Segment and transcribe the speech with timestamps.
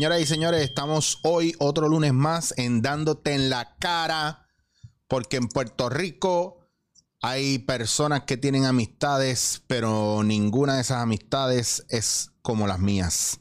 [0.00, 4.46] señoras y señores, estamos hoy otro lunes más en Dándote en la cara,
[5.08, 6.66] porque en Puerto Rico
[7.20, 13.40] hay personas que tienen amistades, pero ninguna de esas amistades es como las mías.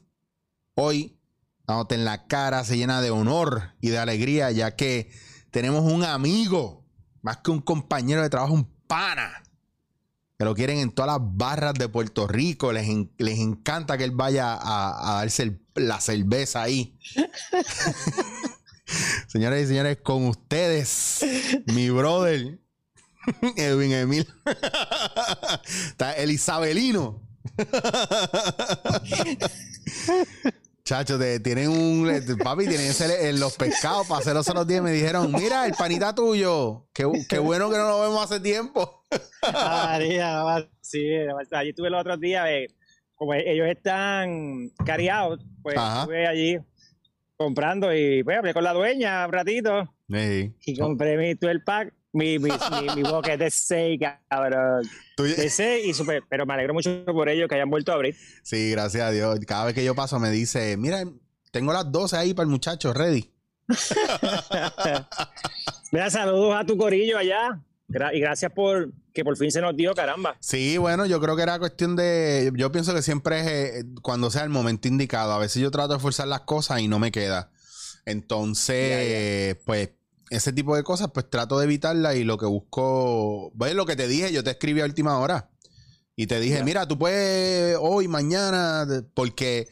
[0.76, 1.18] Hoy,
[1.66, 5.14] Dándote en la cara se llena de honor y de alegría, ya que
[5.52, 6.86] tenemos un amigo,
[7.22, 9.44] más que un compañero de trabajo, un pana
[10.40, 12.72] que lo quieren en todas las barras de Puerto Rico.
[12.72, 12.88] Les,
[13.18, 16.98] les encanta que él vaya a, darse la cerveza ahí.
[19.28, 21.26] Señoras y señores, con ustedes,
[21.66, 22.58] mi brother,
[23.58, 24.34] Edwin Emil.
[25.90, 27.22] Está el Isabelino.
[30.86, 32.38] Chacho, tienen un.
[32.42, 34.82] Papi, tienen en los pescados para hacer los días.
[34.82, 36.88] Me dijeron, mira, el panita tuyo.
[36.94, 37.04] Qué,
[37.40, 38.99] bueno que no lo vemos hace tiempo.
[39.54, 41.08] María, sí,
[41.52, 42.48] allí estuve los otros días.
[42.50, 42.68] Eh,
[43.16, 46.58] como ellos están cariados, pues estuve allí
[47.36, 49.94] comprando y pues hablé con la dueña un ratito.
[50.08, 52.50] Y compré mi 12 pack mi, mi,
[52.96, 53.04] mi,
[53.38, 54.00] de 6,
[54.30, 54.84] cabrón.
[55.18, 58.16] De 6 y super, pero me alegro mucho por ellos que hayan vuelto a abrir.
[58.44, 59.40] Sí, gracias a Dios.
[59.46, 61.04] Cada vez que yo paso me dice, mira,
[61.52, 63.32] tengo las 12 ahí para el muchacho, ready.
[65.92, 67.62] mira, saludos a tu corillo allá.
[68.14, 70.38] Y gracias por que por fin se nos dio, caramba.
[70.40, 72.52] Sí, bueno, yo creo que era cuestión de.
[72.56, 75.34] Yo pienso que siempre es eh, cuando sea el momento indicado.
[75.34, 77.52] A veces yo trato de forzar las cosas y no me queda.
[78.06, 79.90] Entonces, pues
[80.30, 83.96] ese tipo de cosas, pues trato de evitarla y lo que busco, ves lo que
[83.96, 85.50] te dije, yo te escribí a última hora
[86.16, 89.70] y te dije, mira, tú puedes hoy, mañana, porque,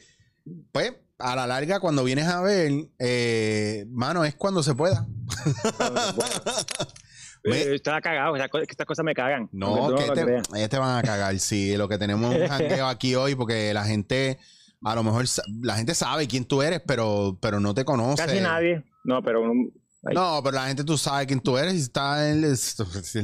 [0.72, 5.08] pues, a la larga, cuando vienes a ver, eh, mano, es cuando se pueda.
[7.50, 9.50] me, Estaba cagado, estas cosas me cagan.
[9.52, 11.76] No, que te, te, van a cagar, sí.
[11.78, 14.40] Lo que tenemos un jangueo aquí hoy, porque la gente,
[14.84, 15.26] a lo mejor,
[15.62, 18.26] la gente sabe quién tú eres, pero, pero no te conoce.
[18.26, 18.84] Casi nadie.
[19.04, 19.42] No, pero
[20.14, 22.44] no, pero la gente tú sabes quién tú eres y está en,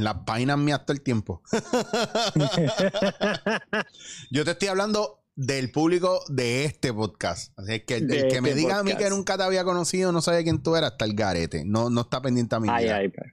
[0.03, 1.41] la página mía todo el tiempo.
[4.31, 7.57] Yo te estoy hablando del público de este podcast.
[7.57, 10.21] Así que el, que me este diga a mí que nunca te había conocido, no
[10.21, 11.63] sabe quién tú eras, está el garete.
[11.65, 12.67] No, no está pendiente a mí.
[12.69, 13.27] Ay, ay, pues.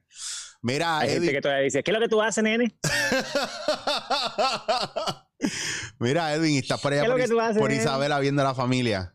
[0.62, 2.74] Mira, Hay gente que todavía dice, ¿qué es lo que tú haces, nene?
[5.98, 9.14] Mira, Edwin, estás por allá por, por Isabela viendo a la familia.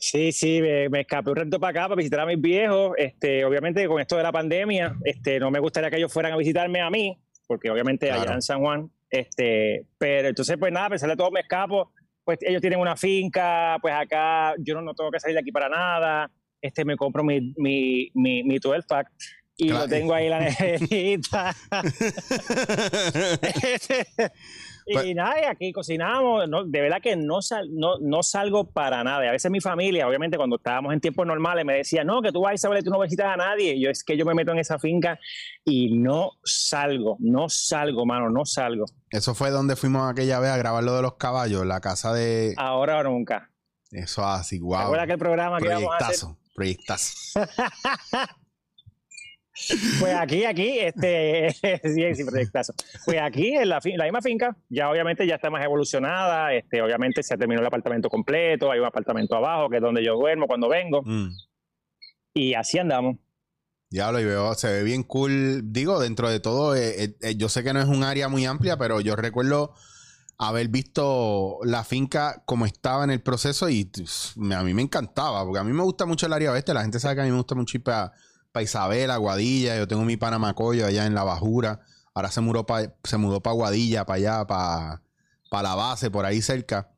[0.00, 2.92] Sí, sí, me, escapé un rato para acá para visitar a mis viejos.
[2.96, 6.36] Este, obviamente con esto de la pandemia, este, no me gustaría que ellos fueran a
[6.36, 10.90] visitarme a mí, porque obviamente allá en San Juan, este, pero entonces pues nada, a
[10.90, 11.92] pesar de todo me escapo,
[12.24, 15.68] pues ellos tienen una finca, pues acá yo no, tengo que salir de aquí para
[15.68, 16.30] nada,
[16.60, 19.10] este, me compro mi, mi, mi, mi 12 pack
[19.58, 21.54] y lo tengo ahí en la neverita.
[24.88, 26.44] Y nada, aquí cocinamos.
[26.66, 27.40] de verdad que no,
[28.00, 29.28] no, salgo para nada.
[29.28, 32.40] A veces mi familia, obviamente, cuando estábamos en tiempos normales, me decía, no, que tú
[32.40, 33.74] vas a Isabel y tú no visitas a nadie.
[33.74, 35.18] Y yo es que yo me meto en esa finca
[35.64, 38.86] y no salgo, no salgo, mano, no salgo.
[39.10, 42.54] Eso fue donde fuimos aquella vez a grabar lo de los caballos, la casa de.
[42.56, 43.50] Ahora o nunca.
[43.90, 44.88] Eso así, guau.
[44.88, 45.00] Wow.
[45.00, 46.28] el programa que íbamos a hacer?
[46.54, 47.40] Proyectazo.
[50.00, 51.50] Pues aquí, aquí, este,
[51.82, 52.24] sí, sí,
[53.04, 57.22] Pues aquí, en la, la, misma finca, ya obviamente ya está más evolucionada, este, obviamente
[57.22, 60.46] se ha terminado el apartamento completo, hay un apartamento abajo que es donde yo duermo
[60.46, 61.02] cuando vengo.
[61.02, 61.28] Mm.
[62.34, 63.16] Y así andamos.
[63.90, 65.72] Ya lo veo, se ve bien cool.
[65.72, 68.44] Digo, dentro de todo, eh, eh, eh, yo sé que no es un área muy
[68.44, 69.74] amplia, pero yo recuerdo
[70.36, 73.90] haber visto la finca como estaba en el proceso y
[74.52, 77.00] a mí me encantaba, porque a mí me gusta mucho el área oeste, la gente
[77.00, 78.12] sabe que a mí me gusta mucho ir para
[78.58, 79.76] para Isabela, Guadilla.
[79.76, 81.80] Yo tengo mi Panamacoyo allá en la Bajura.
[82.12, 85.02] Ahora se mudó para se mudó para Guadilla, para allá, para,
[85.48, 86.90] para la base, por ahí cerca.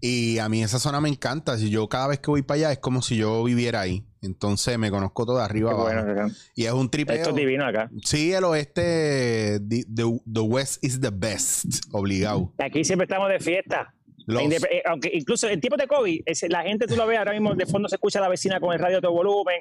[0.00, 1.56] Y a mí esa zona me encanta.
[1.56, 4.04] Si yo cada vez que voy para allá es como si yo viviera ahí.
[4.22, 6.32] Entonces me conozco todo de arriba abajo.
[6.56, 7.14] y es un tripeo.
[7.14, 7.88] Esto es divino acá.
[8.02, 12.52] Sí, el oeste, the, west is the best, obligado.
[12.58, 13.94] Aquí siempre estamos de fiesta.
[14.26, 17.66] Eh, aunque incluso en tiempos de COVID, la gente tú lo ves ahora mismo de
[17.66, 19.60] fondo se escucha a la vecina con el radio a todo volumen,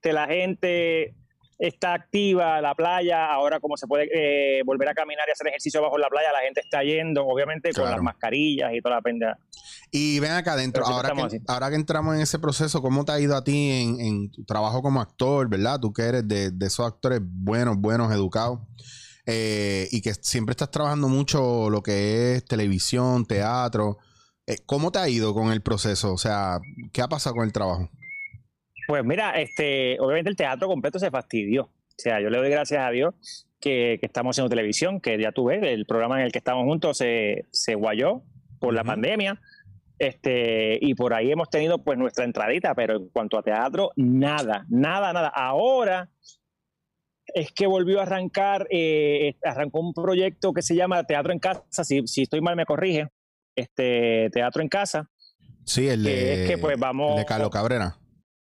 [0.00, 1.14] este, la gente
[1.58, 5.82] está activa, la playa, ahora como se puede eh, volver a caminar y hacer ejercicio
[5.82, 9.38] bajo la playa, la gente está yendo, obviamente con las mascarillas y toda la pendeja.
[9.90, 13.20] Y ven acá adentro, ahora que, ahora que entramos en ese proceso, ¿cómo te ha
[13.20, 15.78] ido a ti en, tu trabajo como actor, verdad?
[15.78, 18.60] Tú que eres de, de esos actores buenos, buenos, educados.
[19.26, 23.98] Eh, y que siempre estás trabajando mucho lo que es televisión, teatro.
[24.46, 26.14] Eh, ¿Cómo te ha ido con el proceso?
[26.14, 26.58] O sea,
[26.90, 27.90] ¿qué ha pasado con el trabajo?
[28.90, 31.62] Pues mira, este, obviamente el teatro completo se fastidió.
[31.62, 33.14] O sea, yo le doy gracias a Dios
[33.60, 37.46] que, estamos haciendo televisión, que ya tuve, el programa en el que estamos juntos se,
[37.52, 38.24] se guayó
[38.58, 39.40] por la pandemia.
[39.96, 44.66] Este, y por ahí hemos tenido pues nuestra entradita, pero en cuanto a teatro, nada,
[44.68, 45.28] nada, nada.
[45.28, 46.10] Ahora
[47.26, 51.84] es que volvió a arrancar, eh, arrancó un proyecto que se llama Teatro en Casa,
[51.84, 53.06] si, si estoy mal me corrige,
[53.54, 55.08] este Teatro en Casa.
[55.64, 58.00] Sí, el de, es que, pues, vamos, de Carlos Cabrera.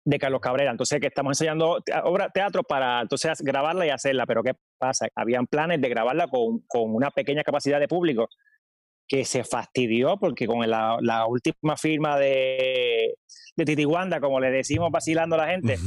[0.04, 0.70] De Carlos Cabrera.
[0.70, 4.26] Entonces, que estamos enseñando obra teatro para entonces grabarla y hacerla.
[4.26, 5.08] Pero ¿qué pasa?
[5.14, 8.28] Habían planes de grabarla con, con una pequeña capacidad de público
[9.10, 13.16] que se fastidió porque con la, la última firma de,
[13.56, 15.78] de Titiwanda, como le decimos vacilando a la gente,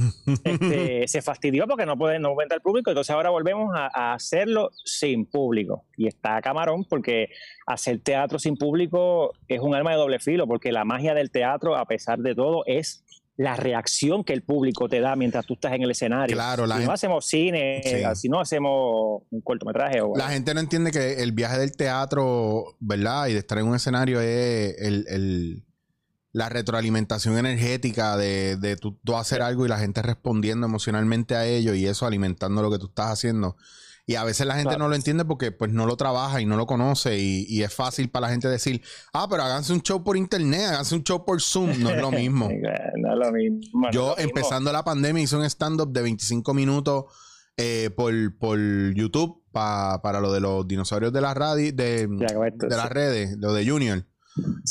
[0.44, 5.25] este, se fastidió porque no puede no el público, entonces ahora volvemos a, hacerlo sin
[5.25, 5.86] público.
[5.95, 7.30] Y está camarón porque
[7.65, 11.75] hacer teatro sin público es un arma de doble filo, porque la magia del teatro,
[11.75, 15.74] a pesar de todo, es la reacción que el público te da mientras tú estás
[15.74, 16.35] en el escenario.
[16.35, 17.81] Claro, si no hacemos cine,
[18.15, 20.01] si no hacemos un cortometraje.
[20.01, 23.27] O, la gente no entiende que el viaje del teatro, ¿verdad?
[23.27, 25.63] Y de estar en un escenario es el,
[26.31, 31.74] la retroalimentación energética de, de tú, hacer algo y la gente respondiendo emocionalmente a ello
[31.74, 33.56] y eso alimentando lo que tú estás haciendo.
[34.05, 36.57] Y a veces la gente no lo entiende porque pues no lo trabaja y no
[36.57, 38.81] lo conoce y, es fácil para la gente decir,
[39.13, 41.79] ah, pero háganse un show por internet, háganse un show por Zoom.
[41.79, 42.50] No es lo mismo.
[42.97, 43.91] no es lo mismo.
[43.91, 47.05] Yo empezando la pandemia hice un stand-up de 25 minutos
[47.55, 48.13] eh, por,
[48.94, 53.65] YouTube para lo de los dinosaurios de la radio, de, de las redes, lo de
[53.65, 54.05] Junior.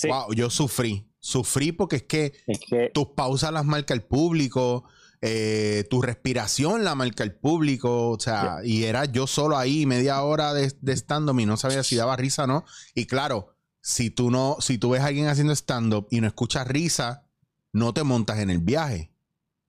[0.09, 1.09] Wow, yo sufrí.
[1.21, 4.85] Sufrí porque es que, es que, tus pausas las marca el público.
[5.25, 10.21] Eh, tu respiración la marca el público, o sea, y era yo solo ahí media
[10.23, 12.65] hora de, de stand-up y no sabía si daba risa o no.
[12.97, 16.67] Y claro, si tú no, si tú ves a alguien haciendo stand-up y no escuchas
[16.67, 17.29] risa,
[17.73, 19.13] no te montas en el viaje.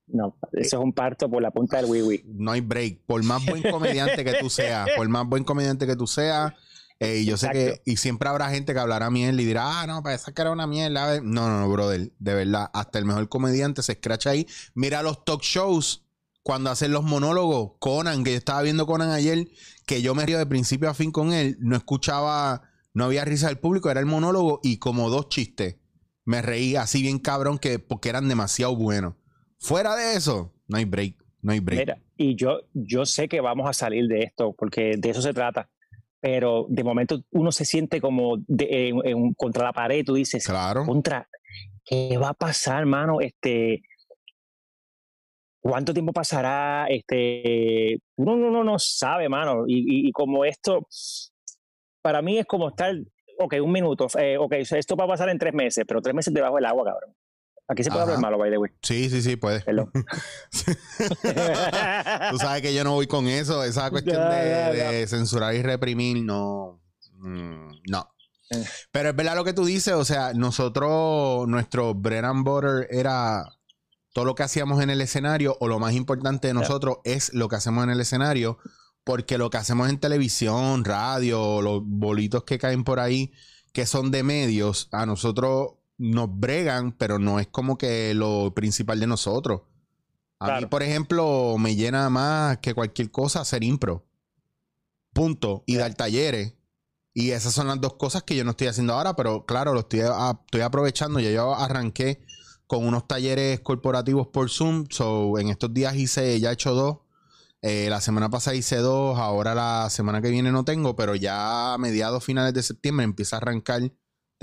[0.07, 2.23] No, eso es un parto por la punta del wiwi.
[2.25, 3.05] No hay break.
[3.05, 6.53] Por más buen comediante que tú seas, por más buen comediante que tú seas,
[7.03, 9.87] eh, y yo sé que, y siempre habrá gente que hablará miel y dirá, ah,
[9.87, 11.19] no, parece que era una mierda.
[11.21, 14.47] No, no, no, brother, de verdad, hasta el mejor comediante se escracha ahí.
[14.73, 16.05] Mira los talk shows
[16.43, 17.73] cuando hacen los monólogos.
[17.79, 19.47] Conan, que yo estaba viendo Conan ayer,
[19.85, 22.63] que yo me río de principio a fin con él, no escuchaba,
[22.93, 25.77] no había risa del público, era el monólogo y como dos chistes.
[26.25, 29.15] Me reí así bien cabrón que porque eran demasiado buenos.
[29.59, 31.79] Fuera de eso, no hay break, no hay break.
[31.79, 35.33] Mira, y yo, yo sé que vamos a salir de esto, porque de eso se
[35.33, 35.69] trata
[36.23, 40.85] pero de momento uno se siente como en, contra la pared, tú dices, claro.
[40.85, 41.27] contra,
[41.83, 43.19] ¿qué va a pasar, mano?
[43.19, 43.81] Este,
[45.59, 46.87] ¿Cuánto tiempo pasará?
[46.87, 49.65] Este, uno no, no, no sabe, mano.
[49.67, 50.87] Y, y, como esto,
[52.01, 52.95] para mí es como estar,
[53.39, 56.33] ok, un minuto, eh, ok, esto va a pasar en tres meses, pero tres meses
[56.33, 57.13] debajo del agua, cabrón.
[57.67, 58.71] Aquí se puede hablar malo, by the way.
[58.81, 59.61] Sí, sí, sí, puede.
[62.31, 63.63] Tú sabes que yo no voy con eso.
[63.63, 66.81] Esa cuestión de, censurar y reprimir, no.
[67.19, 68.09] Mm, no.
[68.49, 68.65] Eh.
[68.91, 69.93] Pero es verdad lo que tú dices.
[69.93, 73.45] O sea, nosotros, nuestro bread and butter era
[74.11, 77.47] todo lo que hacíamos en el escenario, o lo más importante de nosotros es lo
[77.47, 78.59] que hacemos en el escenario,
[79.03, 83.31] porque lo que hacemos en televisión, radio, los bolitos que caen por ahí,
[83.71, 85.71] que son de medios, a nosotros
[86.03, 89.61] nos bregan, pero no es como que lo principal de nosotros.
[90.39, 94.05] A mí, por ejemplo, me llena más que cualquier cosa hacer impro.
[95.13, 95.63] Punto.
[95.65, 96.55] Y dar talleres.
[97.13, 99.81] Y esas son las dos cosas que yo no estoy haciendo ahora, pero claro, lo
[99.81, 101.21] estoy, estoy aprovechando.
[101.21, 102.25] Ya yo arranqué
[102.67, 104.87] con unos talleres corporativos por Zoom.
[104.89, 106.97] So, en estos días hice, ya he hecho dos.
[107.61, 111.75] Eh, la semana pasada hice dos, ahora la semana que viene no tengo, pero ya
[111.75, 113.89] a mediados finales de septiembre empieza a arrancar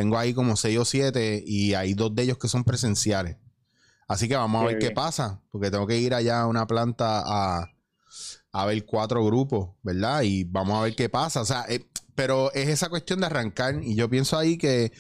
[0.01, 3.37] tengo ahí como seis o siete y hay dos de ellos que son presenciales.
[4.09, 7.23] Así que vamos a ver qué pasa, porque tengo que ir allá a una planta
[7.23, 10.23] a, ver cuatro grupos, ¿verdad?
[10.23, 11.43] Y vamos a ver qué pasa.
[11.43, 14.91] O sea, eh, pero es esa cuestión de arrancar y yo pienso ahí que...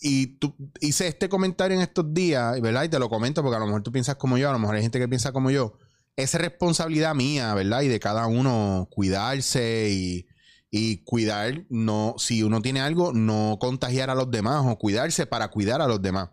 [0.00, 2.84] Y tú hice este comentario en estos días, ¿verdad?
[2.84, 4.76] Y te lo comento porque a lo mejor tú piensas como yo, a lo mejor
[4.76, 5.74] hay gente que piensa como yo.
[6.16, 7.82] Es responsabilidad mía, ¿verdad?
[7.82, 10.26] Y de cada uno cuidarse y,
[10.74, 15.48] y cuidar, no, si uno tiene algo, no contagiar a los demás o cuidarse para
[15.48, 16.30] cuidar a los demás.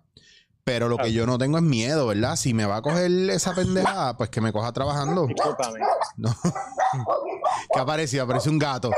[0.63, 2.37] Pero lo que yo no tengo es miedo, ¿verdad?
[2.37, 5.27] Si me va a coger esa pendejada, pues que me coja trabajando.
[5.27, 5.79] Discúlpame.
[6.17, 6.35] No.
[7.71, 8.23] ¿Qué apareció?
[8.23, 8.91] Apareció un gato.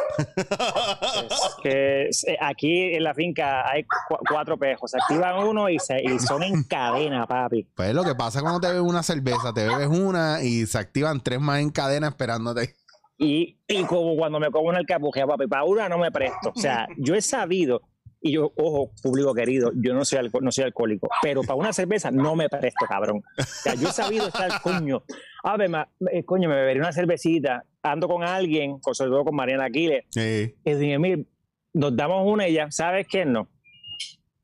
[1.61, 3.85] que eh, aquí en la finca hay
[4.27, 4.89] cuatro pejos.
[4.89, 7.67] Se activan uno y, se, y son en cadena, papi.
[7.75, 11.21] Pues lo que pasa cuando te bebes una cerveza, te bebes una y se activan
[11.21, 12.75] tres más en cadena esperándote.
[13.23, 13.55] Y,
[13.87, 16.51] como cuando me como una alcapurria, papi, para una no me presto.
[16.55, 17.83] O sea, yo he sabido,
[18.19, 22.09] y yo, ojo, público querido, yo no soy, no soy alcohólico, pero para una cerveza
[22.09, 23.21] no me presto, cabrón.
[23.37, 25.03] O sea, yo he sabido estar, coño,
[25.43, 25.69] a ver,
[26.11, 30.73] eh, coño, me beberé una cervecita, ando con alguien, sobre todo con Mariana Aquiles, y
[30.73, 31.25] dije, mire,
[31.73, 33.23] nos damos una y ya, ¿sabes qué?
[33.23, 33.47] No.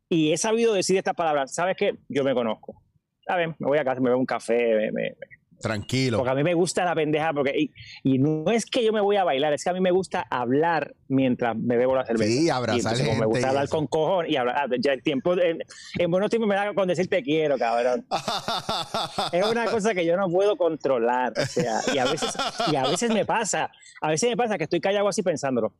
[0.07, 1.53] Y he sabido decir estas palabras.
[1.53, 1.97] ¿Sabes qué?
[2.07, 2.81] Yo me conozco.
[3.25, 3.49] ¿Sabes?
[3.59, 5.15] Me voy a casa, me bebo un café, me,
[5.61, 6.17] Tranquilo.
[6.17, 7.71] Porque a mí me gusta la pendeja, porque
[8.03, 10.25] y, no es que yo me voy a bailar, es que a mí me gusta
[10.29, 12.31] hablar mientras me bebo la cerveza.
[12.31, 13.19] Sí, abrazar gente.
[13.19, 14.55] Me gusta hablar con cojón y hablar.
[14.57, 18.05] Ah, ya en tiempo, en, buenos tiempos me da con decir te quiero, cabrón.
[19.31, 21.33] es una cosa que yo no puedo controlar.
[21.35, 22.35] O sea, y a veces,
[22.71, 23.71] y a veces me pasa,
[24.01, 25.73] a veces me pasa que estoy callado así pensándolo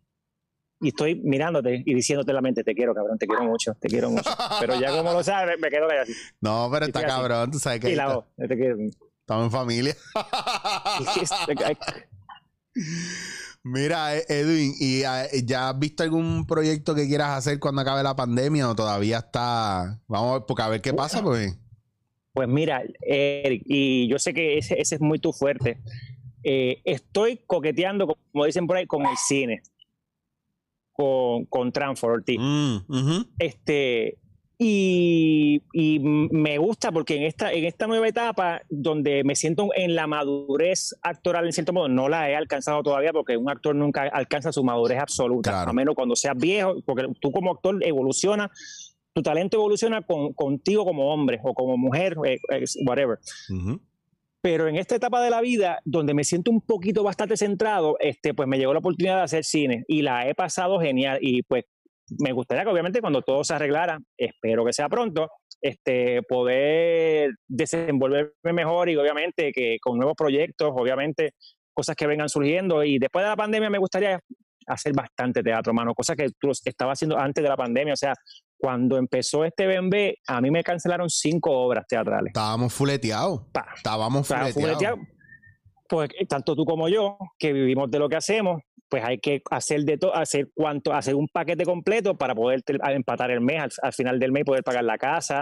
[0.80, 4.10] y estoy mirándote y diciéndote la mente, te quiero, cabrón, te quiero mucho, te quiero
[4.12, 4.30] mucho.
[4.60, 6.08] Pero ya como lo sabes, me quedo callado
[6.42, 7.92] No, pero está cabrón, tú sabes que...
[7.92, 8.78] Y la voz, te quiero.
[9.28, 9.94] Estamos en familia.
[13.62, 18.04] Mira, eh, Edwin, ¿y eh, ya has visto algún proyecto que quieras hacer cuando acabe
[18.04, 20.00] la pandemia o todavía está...
[20.08, 21.60] Vamos a ver qué pasa, pues.
[22.32, 25.82] Pues mira, Eric, y yo sé que ese, es muy tu fuerte.
[26.44, 29.62] Eh, estoy coqueteando, como dicen por ahí, con el cine.
[30.94, 34.20] Con, con mm, Este,
[34.60, 35.62] y,
[36.02, 40.96] me gusta porque en esta, en esta nueva etapa, donde me siento en la madurez
[41.02, 44.64] actoral, en cierto modo, no la he alcanzado todavía porque un actor nunca alcanza su
[44.64, 48.50] madurez absoluta, a menos cuando seas viejo, porque tú como actor evoluciona,
[49.14, 52.38] tu talento evoluciona con, contigo como hombre o como mujer, eh,
[52.86, 53.20] whatever.
[54.42, 58.34] Pero en esta etapa de la vida, donde me siento un poquito bastante centrado, este,
[58.34, 61.20] pues me llegó la oportunidad de hacer cine y la he pasado genial.
[61.22, 61.66] Y pues
[62.20, 65.30] me gustaría que obviamente cuando todo se arreglara, espero que sea pronto,
[65.62, 71.32] este, poder desenvolverme mejor y obviamente que con nuevos proyectos, obviamente
[71.74, 72.84] cosas que vengan surgiendo.
[72.84, 74.20] Y después de la pandemia me gustaría
[74.68, 77.94] hacer bastante teatro, mano, cosas que tú estaba haciendo antes de la pandemia.
[77.94, 78.14] O sea,
[78.58, 82.28] cuando empezó este BNB, a mí me cancelaron cinco obras teatrales.
[82.28, 83.42] Estábamos fuleteados.
[83.76, 85.00] Estábamos fuleteados.
[85.90, 89.82] Pues tanto tú como yo, que vivimos de lo que hacemos, pues hay que hacer
[89.82, 94.20] de todo, hacer cuánto, hacer un paquete completo para poder empatar el mes al, final
[94.20, 95.42] del mes poder pagar la casa,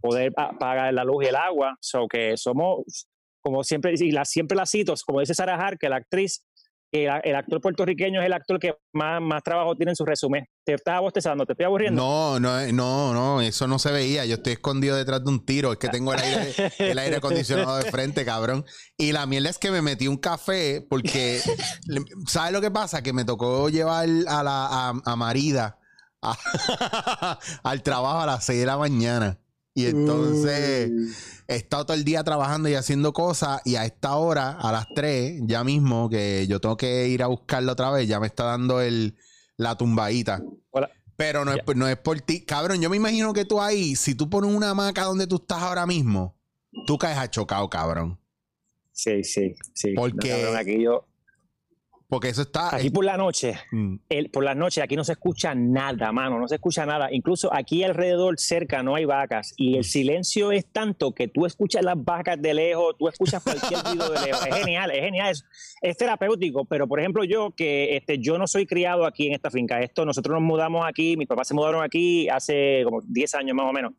[0.00, 1.76] poder pagar la luz y el agua.
[1.80, 3.08] So que somos,
[3.40, 6.44] como siempre, y la, siempre la cito, como dice Sarah que la actriz,
[6.94, 10.46] el, actor puertorriqueño es el actor que más, más trabajo tiene en su resumen.
[10.64, 11.44] ¿Te estaba bostezando?
[11.44, 12.00] ¿Te estoy aburriendo?
[12.00, 14.24] No, no, no, no, eso no se veía.
[14.24, 15.72] Yo estoy escondido detrás de un tiro.
[15.72, 18.64] Es que tengo el aire, el aire acondicionado de frente, cabrón.
[18.96, 21.40] Y la mierda es que me metí un café porque,
[22.26, 23.02] ¿sabes lo que pasa?
[23.02, 25.78] Que me tocó llevar a la a, Marida
[27.62, 29.38] al trabajo a las 6 de la mañana.
[29.76, 34.52] Y entonces he estado todo el día trabajando y haciendo cosas y a esta hora,
[34.52, 38.20] a las 3, ya mismo, que yo tengo que ir a buscarlo otra vez, ya
[38.20, 39.16] me está dando el,
[39.56, 40.42] la tumbadita.
[41.16, 42.44] Pero no, es, no es por ti.
[42.44, 45.62] Cabrón, yo me imagino que tú ahí, si tú pones una hamaca donde tú estás
[45.62, 46.36] ahora mismo,
[46.86, 48.18] tú caes a chocado, cabrón.
[48.92, 49.94] Sí, sí, sí.
[49.94, 50.32] Porque...
[50.56, 51.06] aquí yo
[52.08, 52.74] porque eso está.
[52.74, 53.96] Aquí por la noche, mm.
[54.08, 57.08] el, por la noche, aquí no se escucha nada, mano, no se escucha nada.
[57.10, 59.54] Incluso aquí alrededor, cerca, no hay vacas.
[59.56, 63.80] Y el silencio es tanto que tú escuchas las vacas de lejos, tú escuchas cualquier
[63.80, 64.46] ruido de lejos.
[64.46, 65.30] Es genial, es genial.
[65.30, 65.44] Es,
[65.80, 66.64] es, terapéutico.
[66.66, 69.80] Pero, por ejemplo, yo, que este, yo no soy criado aquí en esta finca.
[69.80, 73.68] Esto, nosotros nos mudamos aquí, mis papás se mudaron aquí hace como 10 años más
[73.68, 73.92] o menos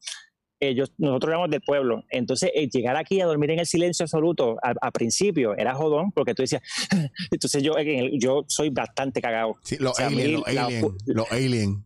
[0.98, 2.04] nosotros éramos del pueblo.
[2.10, 6.34] Entonces, eh, llegar aquí a dormir en el silencio absoluto al principio era jodón, porque
[6.34, 6.62] tú decías,
[7.32, 7.74] entonces yo,
[8.14, 9.56] yo soy bastante cagado.
[9.64, 11.78] Sí, los aliens, los aliens, los aliens.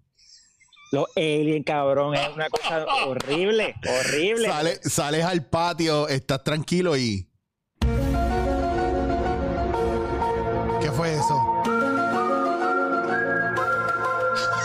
[1.65, 4.49] cabrón, es una cosa horrible, horrible.
[4.83, 7.27] sales al patio, estás tranquilo y.
[10.81, 11.63] ¿Qué fue eso?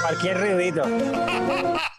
[0.02, 0.82] Cualquier ruidito.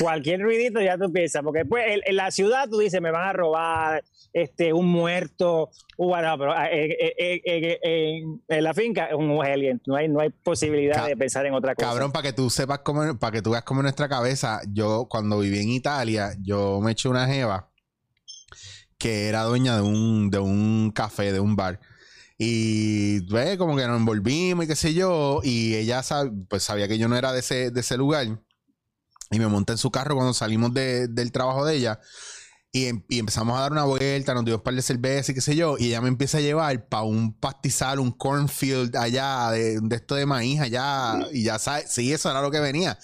[0.00, 3.32] cualquier ruidito ya tú piensas, porque después en, la ciudad tú dices, me van a
[3.32, 10.08] robar este, un muerto, bueno, pero ah, en, la finca es un alien, no hay,
[10.08, 11.88] no hay posibilidad de pensar en otra cosa.
[11.88, 15.38] Cabrón, para que tú sepas cómo, para que tú veas cómo nuestra cabeza, yo cuando
[15.38, 17.70] viví en Italia, yo me eché una jeva
[18.98, 21.78] que era dueña de un, de un café, de un bar.
[22.38, 25.40] Y ve, como que nos envolvimos y qué sé yo.
[25.42, 26.02] Y ella
[26.48, 28.26] pues sabía que yo no era de ese, de ese lugar.
[29.34, 32.00] Y me monté en su carro cuando salimos del trabajo de ella.
[32.76, 35.40] Em, y, empezamos a dar una vuelta, nos dio un par de cervezas y qué
[35.40, 35.76] sé yo.
[35.78, 40.26] Y ella me empieza a llevar para un pastizal, un cornfield allá, de, esto de
[40.26, 41.20] maíz allá.
[41.32, 42.98] Y ya sabes, sí, eso era lo que venía.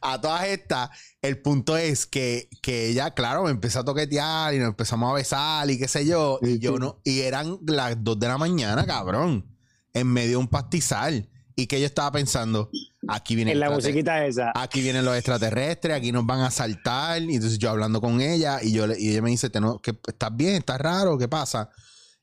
[0.00, 0.90] A todas estas,
[1.22, 5.14] el punto es que, que ella, claro, me empezó a toquetear y nos empezamos a
[5.14, 6.38] besar y qué sé yo.
[6.42, 9.56] Y yo no, y eran las dos de la mañana, cabrón,
[9.92, 11.28] en medio de un pastizal.
[11.58, 12.70] Y que yo estaba pensando,
[13.08, 14.52] aquí viene en la musiquita esa.
[14.54, 17.22] Aquí vienen los extraterrestres, aquí nos van a saltar.
[17.22, 20.56] Y entonces yo hablando con ella, y yo y ella me dice, ¿estás bien?
[20.56, 21.16] ¿Estás raro?
[21.16, 21.70] ¿Qué pasa?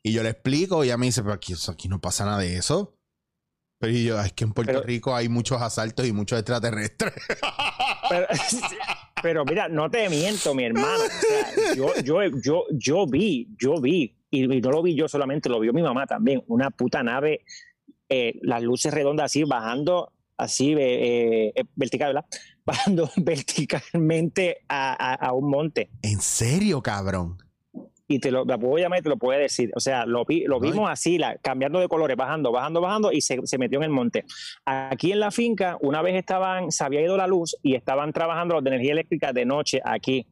[0.03, 2.57] Y yo le explico, y ella me dice, pero aquí, aquí no pasa nada de
[2.57, 2.95] eso.
[3.79, 7.13] Pero yo, es que en Puerto Rico hay muchos asaltos y muchos extraterrestres.
[9.21, 11.03] Pero, mira, no te miento, mi hermano.
[11.75, 15.71] yo, yo, yo, yo vi, yo vi, y, no lo vi yo solamente, lo vio
[15.71, 17.45] mi mamá también, una puta nave,
[18.09, 22.25] eh, las luces redondas así, bajando así, eh, eh, vertical, ¿verdad?
[22.65, 25.89] Bajando verticalmente a, a un monte.
[26.01, 27.37] ¿En serio, cabrón?
[28.07, 29.71] y te lo, la puedo llamar y te lo puede decir.
[29.75, 33.39] O sea, lo, lo vimos así, la, cambiando de colores, bajando, bajando, bajando y se,
[33.45, 34.25] se, metió en el monte.
[34.65, 38.55] Aquí en la finca, una vez estaban, se había ido la luz y estaban trabajando
[38.55, 40.27] los de energía eléctrica de noche aquí.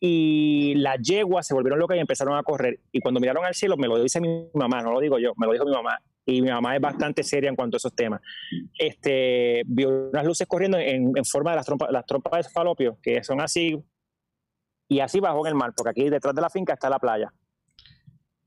[0.00, 2.80] Y las yeguas se volvieron locas y empezaron a correr.
[2.90, 5.46] Y cuando miraron al cielo, me lo dice mi mamá, no lo digo yo, me
[5.46, 6.00] lo dijo mi mamá.
[6.24, 8.20] Y mi mamá es bastante seria en cuanto a esos temas.
[8.78, 12.98] Este, vio unas luces corriendo en, en forma de las trompas, las trompas de falopio,
[13.02, 13.82] que son así,
[14.92, 17.32] y así bajó en el mar, porque aquí detrás de la finca está la playa.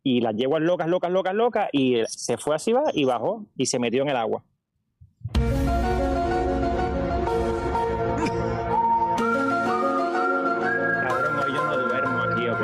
[0.04, 3.66] Y las yeguas locas, locas, locas, locas, y se fue así va y bajó y
[3.66, 4.46] se metió en el agua.
[11.08, 12.62] Cabrón, hoy yo no duermo aquí, ¿ok?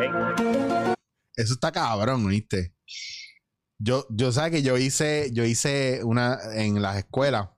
[1.36, 2.76] Eso está cabrón, ¿viste?
[3.84, 7.50] Yo, yo sabes que yo hice, yo hice una en las escuelas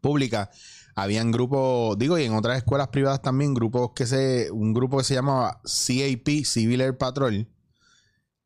[0.00, 0.48] públicas
[0.96, 5.04] habían grupos, digo, y en otras escuelas privadas también, grupos que se, un grupo que
[5.04, 7.46] se llamaba CAP, Civil Air Patrol,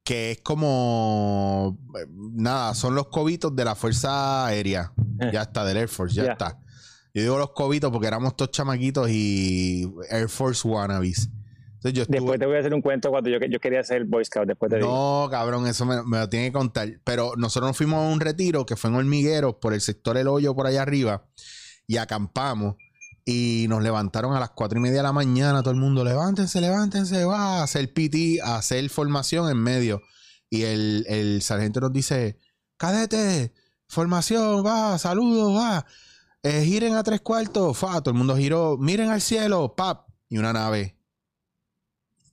[0.03, 1.79] que es como,
[2.33, 5.31] nada, son los cobitos de la Fuerza Aérea, eh.
[5.33, 6.59] ya está, del Air Force, ya está.
[7.15, 11.29] Yo digo los cobitos porque éramos todos chamaquitos y Air Force wannabes.
[11.83, 14.47] Después te voy a hacer un cuento cuando yo, yo quería ser Boy Scout.
[14.47, 16.89] Después no, cabrón, eso me, me, lo tiene que contar.
[17.05, 20.29] Pero nosotros nos fuimos a un retiro que fue en Hormigueros por el sector El
[20.29, 21.27] Hoyo por allá arriba
[21.87, 22.77] y acampamos.
[23.25, 26.61] Y nos levantaron a las cuatro y media de la mañana, todo el mundo, levántense,
[26.61, 30.03] levántense, va a hacer PT, a hacer formación en medio.
[30.49, 32.39] Y el, sargento nos dice,
[32.77, 33.53] cadete,
[33.87, 35.87] formación, va, saludos, va.
[36.43, 40.39] Eh, giren a tres cuartos, fa, todo el mundo giró, miren al cielo, pap, y
[40.39, 41.00] una nave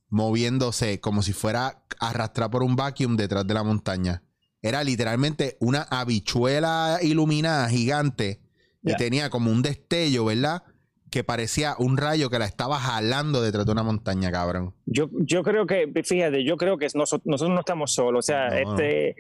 [0.10, 4.24] moviéndose como si fuera arrastrada por un vacuum detrás de la montaña.
[4.62, 8.42] Era literalmente una habichuela iluminada gigante
[8.84, 10.64] y tenía como un destello, ¿verdad?
[11.10, 14.74] Que parecía un rayo que la estaba jalando detrás de una montaña, cabrón.
[14.86, 18.26] Yo, yo creo que, fíjate, yo creo que nosotros, no estamos solos.
[18.26, 19.16] O sea, este.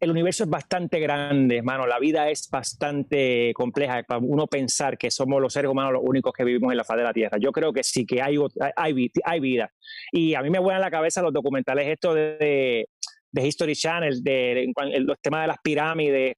[0.00, 1.86] El universo es bastante grande, hermano.
[1.86, 6.32] La vida es bastante compleja para uno pensar que somos los seres humanos los únicos
[6.32, 7.36] que vivimos en la faz de la Tierra.
[7.38, 8.38] Yo creo que sí, que hay,
[8.76, 9.70] hay, hay vida.
[10.10, 12.88] Y a mí me vuelan la cabeza los documentales estos de,
[13.32, 16.36] de History Channel, de, los temas de las pirámides,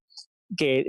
[0.55, 0.83] que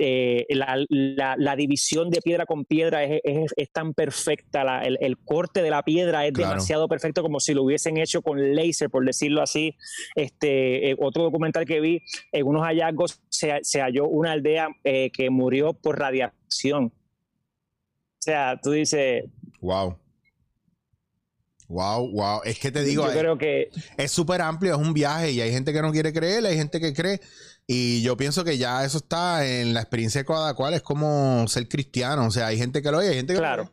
[0.47, 6.25] eh, la, división de piedra con piedra es, tan perfecta, el, corte de la piedra
[6.25, 9.75] es demasiado perfecto como si lo hubiesen hecho con láser, por decirlo así.
[10.15, 12.01] Este, eh, otro documental que vi,
[12.31, 16.85] en unos hallazgos se, halló una aldea eh, que murió por radiación.
[16.85, 19.25] O sea, tú dices...
[19.61, 19.97] Wow.
[21.67, 22.41] Wow, wow.
[22.43, 25.51] Es que te digo, yo creo que es súper amplio, es un viaje y hay
[25.51, 27.19] gente que no quiere creer, hay gente que cree.
[27.67, 31.47] Y yo pienso que ya eso está en la experiencia de cada cual, es como
[31.47, 32.27] ser cristiano.
[32.27, 33.71] O sea, hay gente que lo oye, hay gente que claro.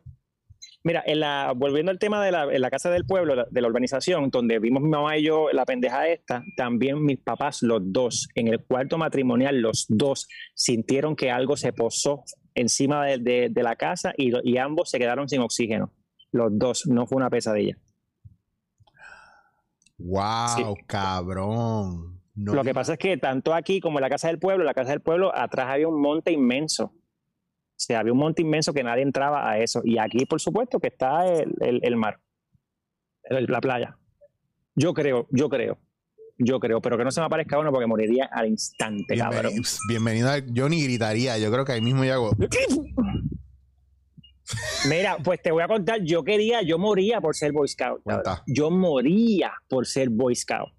[0.85, 3.69] Mira, en la, volviendo al tema de la, en la casa del pueblo, de la
[3.69, 8.29] urbanización, donde vimos mi mamá y yo la pendeja esta, también mis papás, los dos,
[8.35, 12.25] en el cuarto matrimonial, los dos sintieron que algo se posó
[12.55, 15.93] encima de, la casa y, y ambos se quedaron sin oxígeno.
[16.33, 17.77] Los dos, no fue una pesadilla.
[19.99, 22.12] Wow, cabrón.
[22.35, 24.91] Lo que pasa es que tanto aquí como en la Casa del Pueblo, la Casa
[24.91, 26.85] del Pueblo, atrás había un monte inmenso.
[26.85, 29.83] O sea, había un monte inmenso que nadie entraba a eso.
[29.85, 32.21] Y aquí, por supuesto, que está el, mar,
[33.29, 33.99] la playa.
[34.75, 35.79] Yo creo, yo creo.
[36.39, 39.53] Yo creo, pero que no se me aparezca uno porque moriría al instante, cabrón.
[39.87, 42.33] Bienvenido a, yo ni gritaría, yo creo que ahí mismo ya hago.
[44.89, 48.03] Mira, pues te voy a contar, yo quería, yo moría por ser Boy Scout.
[48.47, 50.73] Yo moría por ser Boy Scout.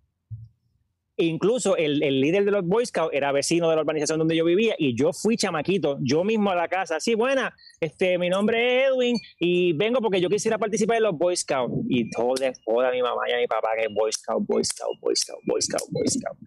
[1.18, 4.74] Incluso el, líder de los Boy Scouts era vecino de la urbanización donde yo vivía
[4.80, 7.00] y yo fui chamaquito, yo mismo a la casa.
[7.00, 11.18] Sí, buena, este, mi nombre es Edwin y vengo porque yo quisiera participar en los
[11.18, 11.86] Boy Scouts.
[11.88, 15.40] Y toda, toda mi mamá y mi papá que Boy Scout, Boy Scout, Boy Scout,
[15.46, 16.38] Boy Scout, Boy Scout.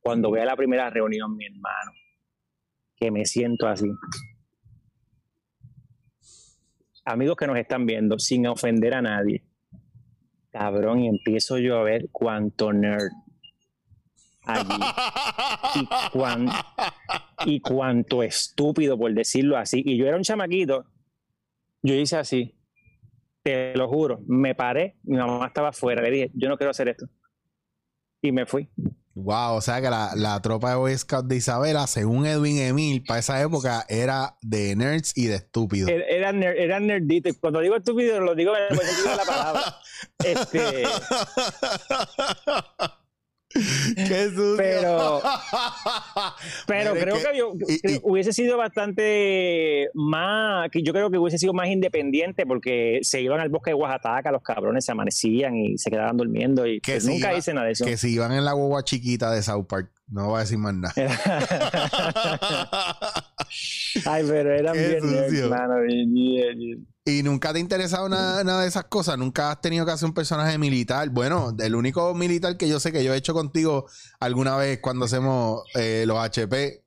[0.00, 1.92] Cuando vea la primera reunión, mi hermano,
[2.96, 3.86] que me siento así
[7.06, 9.44] amigos que nos están viendo, sin ofender a nadie,
[10.50, 13.12] cabrón, y empiezo yo a ver cuánto nerd
[14.46, 14.80] allí.
[17.44, 19.82] Y, cuánto estúpido, por decirlo así.
[19.84, 20.86] Y yo era un chamaquito,
[21.82, 22.56] yo hice así,
[23.42, 26.88] te lo juro, me paré, mi mamá estaba afuera, le dije, yo no quiero hacer
[26.88, 27.06] esto.
[28.22, 28.68] Y me fui.
[29.14, 33.20] Wow, o sea que la, tropa de Boy Scout de Isabela, según Edwin Emil, para
[33.20, 35.88] esa época era de nerds y de estúpidos.
[35.88, 37.30] Era, era, nerdito.
[37.40, 39.62] Cuando digo estúpido, lo digo en el sentido de la palabra.
[40.24, 40.82] Este.
[43.96, 44.56] Qué sucio.
[44.56, 45.22] Pero,
[46.94, 52.46] pero creo que, hubiese sido bastante más, que yo creo que hubiese sido más independiente
[52.46, 56.66] porque se iban al bosque de Oaxaca, los cabrones se amanecían y se quedaban durmiendo
[56.66, 57.84] y que nunca hice nada de eso.
[57.84, 60.74] Que si iban en la guagua chiquita de South Park, no voy a decir más
[60.74, 60.94] nada.
[64.04, 65.50] Ay, pero eran bien sucio.
[67.08, 69.16] ¿Y nunca te ha interesado nada, de esas cosas?
[69.16, 71.08] ¿Nunca has tenido que hacer un personaje militar?
[71.10, 73.86] Bueno, el único militar que yo sé que yo he hecho contigo
[74.18, 76.82] alguna vez cuando hacemos eh, los HP,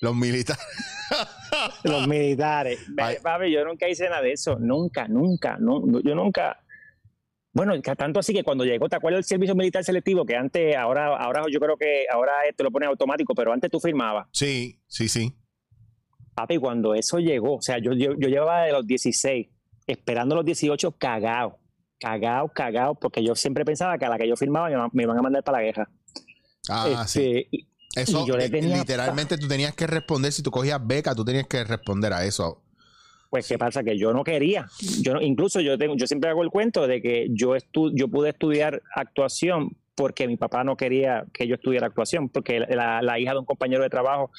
[0.00, 0.64] los militares.
[1.84, 2.80] los militares.
[3.22, 4.58] Papi, yo nunca hice nada de eso.
[4.58, 5.58] Nunca, nunca.
[5.60, 6.58] yo nunca.
[7.52, 10.26] Bueno, tanto así que cuando llegó, ¿te acuerdas del servicio militar selectivo?
[10.26, 13.78] Que antes, ahora, ahora yo creo que ahora te lo pone automático, pero antes tú
[13.78, 14.26] firmabas.
[14.32, 15.36] Sí, sí, sí.
[16.34, 19.46] Papi, cuando eso llegó, o sea, yo, yo, llevaba de los 16,
[19.86, 21.58] esperando los 18, cagado,
[22.00, 25.22] cagado, cagado, porque yo siempre pensaba que a la que yo firmaba me iban a
[25.22, 25.90] mandar para la guerra.
[26.68, 27.46] Ah, sí.
[27.50, 31.24] Este, eso, yo le tenía, literalmente tú tenías que responder, si tú cogías beca, tú
[31.24, 32.62] tenías que responder a eso.
[33.30, 34.66] Pues qué pasa que yo no quería.
[35.02, 38.30] Yo incluso yo tengo, yo siempre hago el cuento de que yo estu, yo pude
[38.30, 43.38] estudiar actuación porque mi papá no quería que yo estudiara actuación, porque la, hija de
[43.38, 44.30] un compañero de trabajo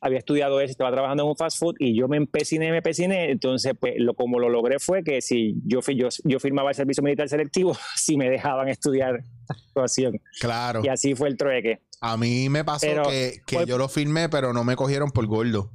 [0.00, 3.30] había estudiado eso, estaba trabajando en un fast food y yo me empeciné, me empeciné,
[3.30, 7.02] entonces pues lo, como lo logré fue que si yo, yo, yo firmaba el servicio
[7.02, 10.20] militar selectivo, si me dejaban estudiar actuación.
[10.40, 10.80] Claro.
[10.84, 11.80] Y así fue el trueque.
[12.00, 15.70] A mí me pasó que, yo lo firmé, pero no me cogieron por gordo.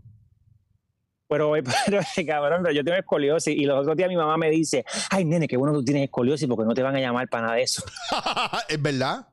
[1.32, 1.54] Pero,
[1.86, 5.48] pero cabrón, yo tengo escoliosis y los otros días mi mamá me dice, ay, nene,
[5.48, 7.84] qué bueno tú tienes escoliosis porque no te van a llamar para nada de eso.
[8.68, 9.30] es verdad.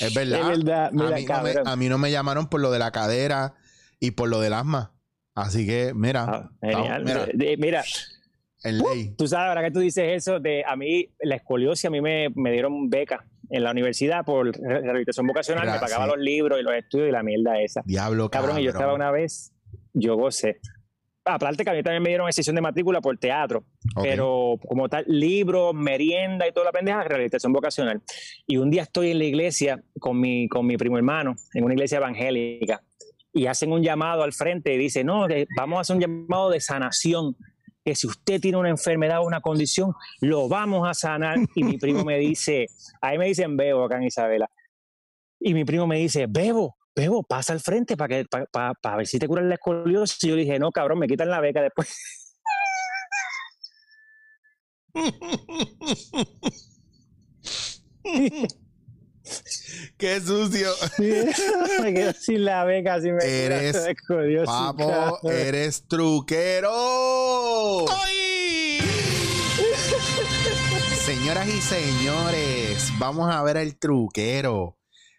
[0.00, 0.52] Es verdad.
[0.52, 0.90] Es verdad.
[1.66, 3.54] a, mí no me, llamaron por lo de la cadera
[4.00, 4.94] y por lo del asma.
[5.34, 6.24] Así que, mira.
[6.24, 7.04] Ah, genial.
[7.58, 7.84] mira.
[8.64, 9.14] En ley.
[9.18, 12.30] Tú sabes, ahora que tú dices eso, de a mí, la escoliosis, a mí me,
[12.34, 16.74] me dieron beca en la universidad por rehabilitación vocacional, me pagaba los libros y los
[16.74, 17.82] estudios y la mierda esa.
[17.84, 18.58] Diablo, cabrón.
[18.58, 19.52] y yo estaba una vez,
[19.92, 20.58] yo gocé
[21.26, 23.64] aparte que a mí también me dieron excepción de matrícula por teatro,
[24.00, 28.00] pero como tal, libros, merienda y toda la pendeja, realización vocacional.
[28.46, 31.74] Y un día estoy en la iglesia con mi, con mi primo hermano, en una
[31.74, 32.82] iglesia evangélica,
[33.32, 36.60] y hacen un llamado al frente y dicen, no, vamos a hacer un llamado de
[36.60, 37.36] sanación,
[37.84, 41.38] que si usted tiene una enfermedad o una condición, lo vamos a sanar.
[41.54, 42.66] Y mi primo me dice,
[43.00, 44.48] ahí me dicen Bebo acá en Isabela,
[45.40, 49.18] y mi primo me dice, Bebo, Bebo, pasa al frente para que para, ver si
[49.18, 50.24] te curan la escoliosis.
[50.24, 51.94] Y yo dije, no, cabrón, me quitan la beca después.
[59.98, 60.70] Qué sucio.
[61.82, 64.46] me quedo sin la beca, si me eres, escoliosis.
[64.46, 67.84] Papo, eres truquero.
[67.90, 68.78] ¡Ay!
[71.04, 74.78] Señoras y señores, vamos a ver el truquero.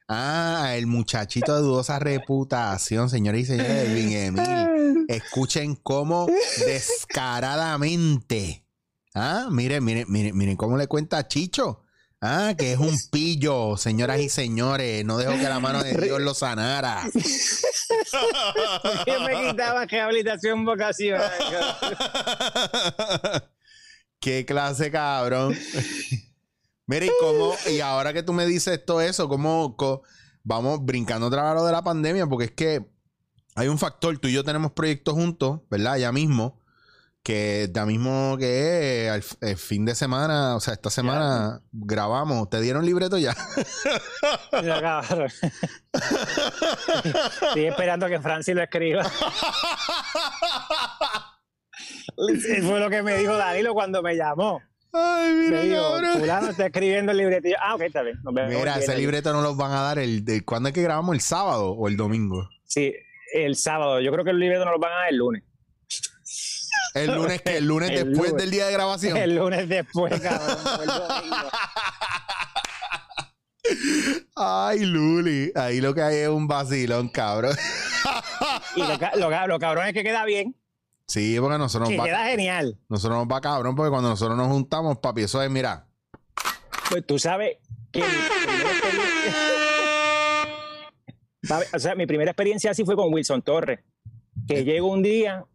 [0.09, 5.05] Ah, el muchachito de dudosa reputación, señores y señores de Emil.
[5.09, 6.27] Escuchen cómo
[6.65, 8.63] descaradamente.
[9.13, 11.83] Ah, miren, miren, miren, miren cómo le cuenta Chicho.
[12.21, 15.05] Ah, que es un pillo, señoras y señores.
[15.05, 17.03] No dejo que la mano de Dios lo sanara.
[19.05, 21.29] Yo me quitaba rehabilitación vocacional.
[24.19, 25.55] Qué clase, cabrón.
[26.88, 29.76] Mira, y cómo, y ahora que tú me dices todo eso, ¿cómo,
[30.43, 32.28] vamos brincando otra vez lo de la pandemia?
[32.28, 32.89] Porque es que
[33.56, 35.97] hay un factor, tú y yo tenemos proyectos juntos, ¿verdad?
[35.97, 36.62] Ya mismo,
[37.23, 39.10] que ya mismo que
[39.41, 42.50] el, fin de semana, o sea, esta semana grabamos.
[42.50, 43.36] ¿Te dieron libreto ya?
[44.63, 45.02] ya
[47.41, 49.04] Estoy esperando que Francis lo escriba.
[52.15, 54.62] Fue lo que me dijo Danilo cuando me llamó.
[54.99, 55.63] Ay, mira,
[56.01, 57.49] me fulano está escribiendo el libreto.
[57.62, 58.19] Ah, ok, está bien.
[58.49, 61.13] Mira, ese libreto no lo van a dar el de ¿cuándo es que grabamos?
[61.13, 62.49] ¿El sábado o el domingo?
[62.65, 62.93] Sí,
[63.33, 63.99] el sábado.
[64.01, 65.43] Yo creo que el libreto no lo van a dar el lunes.
[66.93, 69.17] El lunes que el lunes después del día de grabación.
[69.17, 70.57] El lunes después, cabrón.
[70.81, 71.49] el domingo.
[74.36, 75.51] Ay, Luli.
[75.55, 77.55] Ahí lo que hay es un vacilón, cabrón.
[78.75, 78.97] y lo,
[79.29, 80.55] lo, lo cabrón es que queda bien.
[81.07, 82.03] Sí, porque nosotros nos va.
[82.05, 82.77] queda genial.
[82.89, 85.87] Nosotros nos va cabrón, porque cuando nosotros nos juntamos, papi, eso es, mira.
[86.89, 87.57] Pues tú sabes
[87.91, 88.03] que.
[91.73, 93.79] o sea, mi primera experiencia así fue con Wilson Torres.
[94.47, 94.63] Que eh.
[94.65, 95.45] llego un día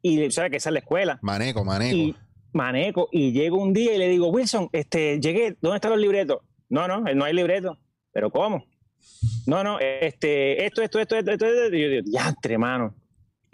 [0.00, 1.18] y sabes que esa es la escuela.
[1.22, 1.96] Maneco, maneco.
[1.96, 2.16] Y,
[2.52, 3.08] maneco.
[3.10, 6.38] Y llego un día y le digo, Wilson, este, llegué, ¿dónde están los libretos?
[6.68, 7.78] No, no, no hay libreto.
[8.12, 8.64] ¿Pero cómo?
[9.46, 12.94] no, no, este, esto, esto, esto, esto, esto, y yo digo, ya, hermano.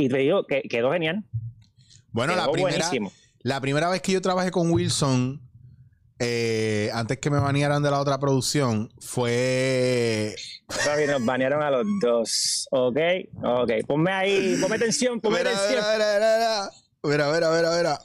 [0.00, 1.24] Y te digo que quedó genial.
[2.10, 2.90] Bueno, la primera,
[3.42, 5.42] la primera vez que yo trabajé con Wilson,
[6.18, 10.34] eh, antes que me banearan de la otra producción, fue.
[11.06, 12.66] nos banearon a los dos.
[12.70, 12.96] Ok,
[13.42, 13.72] ok.
[13.86, 15.68] Ponme ahí, ponme atención, ponme atención.
[15.70, 16.70] Mira,
[17.02, 17.98] mira, mira, mira, mira.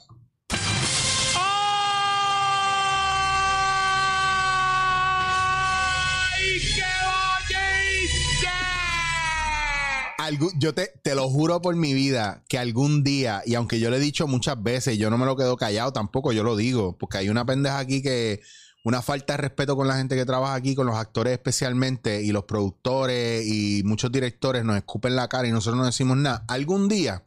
[10.58, 13.96] Yo te, te, lo juro por mi vida que algún día, y aunque yo le
[13.96, 17.18] he dicho muchas veces, yo no me lo quedo callado tampoco, yo lo digo, porque
[17.18, 18.40] hay una pendeja aquí que
[18.86, 22.30] una falta de respeto con la gente que trabaja aquí, con los actores especialmente, y
[22.30, 26.44] los productores y muchos directores nos escupen la cara y nosotros no decimos nada.
[26.46, 27.24] Algún día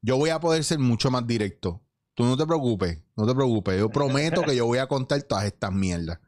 [0.00, 1.82] yo voy a poder ser mucho más directo.
[2.14, 3.78] Tú no te preocupes, no te preocupes.
[3.78, 6.20] Yo prometo que yo voy a contar todas estas mierdas.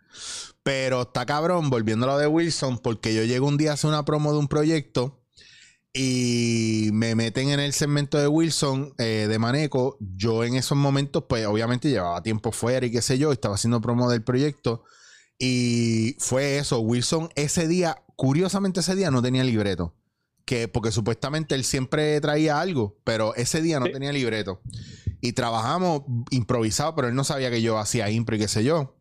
[0.63, 3.89] Pero está cabrón, volviendo a lo de Wilson, porque yo llego un día a hacer
[3.89, 5.16] una promo de un proyecto
[5.99, 9.97] y me meten en el segmento de Wilson eh, de Maneco.
[9.99, 13.81] Yo en esos momentos, pues obviamente llevaba tiempo fuera y qué sé yo, estaba haciendo
[13.81, 14.85] promo del proyecto.
[15.39, 19.95] Y fue eso, Wilson ese día, curiosamente ese día no tenía libreto.
[20.45, 24.61] Que, porque supuestamente él siempre traía algo, pero ese día no tenía libreto.
[25.23, 28.99] Y trabajamos improvisado, pero él no sabía que yo hacía impro y qué sé yo.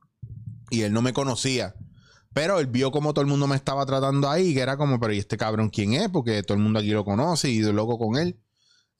[0.69, 1.75] Y él no me conocía.
[2.35, 5.13] Pero él vio como todo el mundo me estaba tratando ahí, que era como, pero
[5.13, 6.09] ¿y este cabrón quién es?
[6.09, 8.37] Porque todo el mundo aquí lo conoce y de loco con él.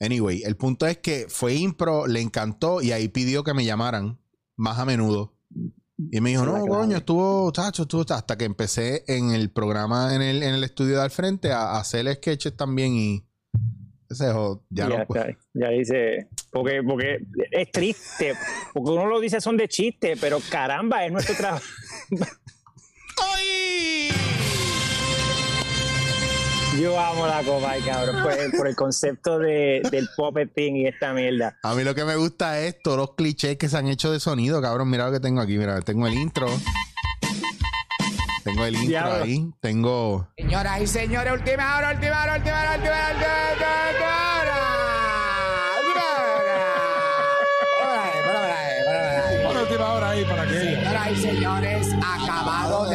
[0.00, 4.18] Anyway, el punto es que fue impro, le encantó y ahí pidió que me llamaran
[4.56, 5.34] más a menudo.
[5.98, 10.22] Y me dijo, no, coño, estuvo, chacho, estuvo, hasta que empecé en el programa, en
[10.22, 13.22] el, en el estudio de al frente, a, hacer sketches también y
[14.08, 14.32] ese
[14.70, 15.04] ya, no.
[15.52, 17.18] ya dice, porque, porque
[17.50, 18.32] es triste,
[18.72, 21.66] porque uno lo dice son de chiste, pero caramba, es nuestro trabajo.
[23.22, 24.10] ¡Ay!
[26.80, 28.22] Yo amo la copa, cabrón,
[28.56, 31.56] por el, concepto de, del puppeting y esta mierda.
[31.62, 34.20] A mí lo que me gusta es todos los clichés que se han hecho de
[34.20, 34.90] sonido, cabrón.
[34.90, 36.48] Mira lo que tengo aquí, mira, tengo el intro.
[38.44, 40.28] Tengo el intro ahí, tengo...
[40.36, 44.85] Señoras y señores, última hora, última hora, última hora, última hora, última hora.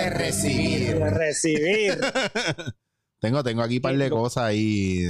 [0.01, 0.95] De recibir.
[0.99, 1.99] De recibir.
[3.19, 5.05] tengo, tengo aquí un par de cosas ahí.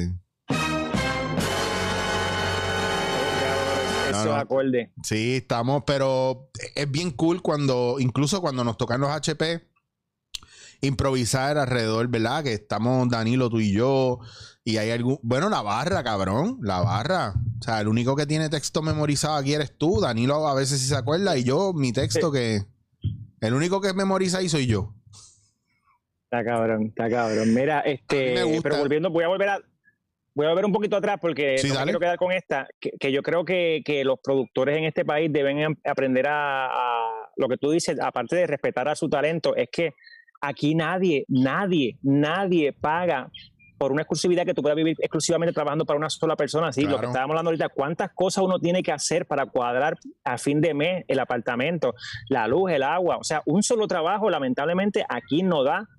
[4.09, 4.91] Eso acorde.
[5.03, 9.61] Sí, estamos, pero es bien cool cuando, incluso cuando nos tocan los HP,
[10.81, 12.43] improvisar alrededor, ¿verdad?
[12.43, 14.19] Que estamos Danilo, tú y yo,
[14.63, 15.19] y hay algún.
[15.23, 17.33] Bueno, la barra, cabrón, la barra.
[17.59, 20.01] O sea, el único que tiene texto memorizado aquí eres tú.
[20.01, 22.65] Danilo a veces sí se acuerda, y yo, mi texto que.
[23.41, 24.93] El único que memoriza ahí soy yo.
[26.25, 27.53] Está cabrón, está cabrón.
[27.53, 29.59] Mira, este, pero volviendo, voy a volver a,
[30.35, 33.21] voy a volver un poquito atrás porque no me quiero quedar con esta, que, yo
[33.23, 36.69] creo que, los productores en este país deben em, aprender a,
[37.35, 39.93] lo que tú dices, aparte de respetar a su talento, es que
[40.39, 43.29] aquí nadie, nadie, nadie paga
[43.81, 46.67] por una exclusividad que tú puedas vivir exclusivamente trabajando para una sola persona.
[46.67, 50.37] Así, lo que estábamos hablando ahorita, cuántas cosas uno tiene que hacer para cuadrar a
[50.37, 51.95] fin de mes el apartamento,
[52.29, 53.17] la luz, el agua.
[53.17, 55.89] O sea, un solo trabajo, lamentablemente, aquí no da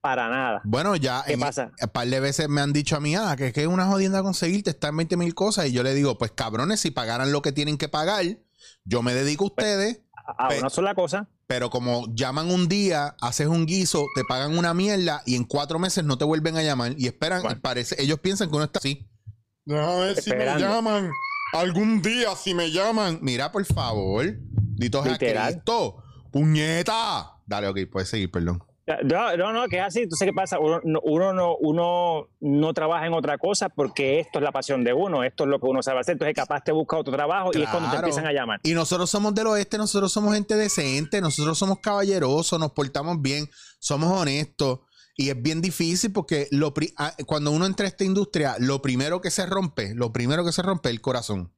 [0.00, 0.60] para nada.
[0.62, 1.72] Bueno, ya ¿Qué pasa?
[1.82, 3.86] un par de veces me han dicho a mí, ah, que es que es una
[3.86, 5.66] jodienda conseguirte, está en 20 mil cosas.
[5.66, 8.24] Y yo le digo, pues cabrones, si pagaran lo que tienen que pagar,
[8.84, 10.00] yo me dedico a pues, ustedes.
[10.24, 11.28] A, una sola cosa.
[11.46, 15.78] Pero como llaman un día, haces un guiso, te pagan una mierda y en cuatro
[15.78, 19.08] meses no te vuelven a llamar y esperan, parece, ellos piensan que uno está así.
[19.64, 21.10] Déjame ver si me llaman.
[21.52, 23.18] Algún día, si me llaman.
[23.20, 24.24] Mira, por favor.
[24.74, 26.02] Dito a Cristo.
[26.30, 27.36] Puñeta.
[27.46, 28.64] Dale, ok, puedes seguir, perdón.
[29.02, 30.00] No, no, no, que es así.
[30.00, 30.58] Entonces, ¿qué pasa?
[30.58, 34.92] Uno, uno, no, uno no trabaja en otra cosa porque esto es la pasión de
[34.92, 36.14] uno, esto es lo que uno sabe hacer.
[36.14, 38.60] Entonces, capaz te busca otro trabajo y es cuando te empiezan a llamar.
[38.62, 43.48] Y nosotros somos del oeste, nosotros somos gente decente, nosotros somos caballerosos, nos portamos bien,
[43.78, 44.80] somos honestos.
[45.16, 49.20] Y es bien difícil porque lo ah, cuando uno entra a esta industria, lo primero
[49.20, 51.52] que se rompe, lo primero que se rompe es el corazón.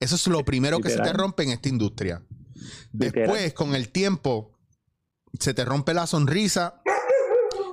[0.00, 2.22] Eso es lo primero que se te rompe en esta industria.
[2.92, 4.51] Después, con el tiempo,
[5.38, 6.82] se te rompe la sonrisa,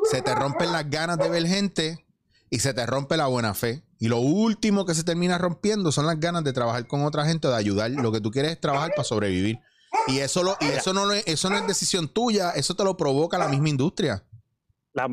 [0.09, 2.05] se te rompen las ganas de ver gente
[2.49, 3.83] y se te rompe la buena fe.
[3.99, 7.47] Y lo último que se termina rompiendo son las ganas de trabajar con otra gente
[7.47, 7.91] o de ayudar.
[7.91, 9.59] Lo que tú quieres es trabajar para sobrevivir.
[10.07, 13.37] Y eso, lo, y eso, no, eso no es decisión tuya, eso te lo provoca
[13.37, 14.23] la misma industria.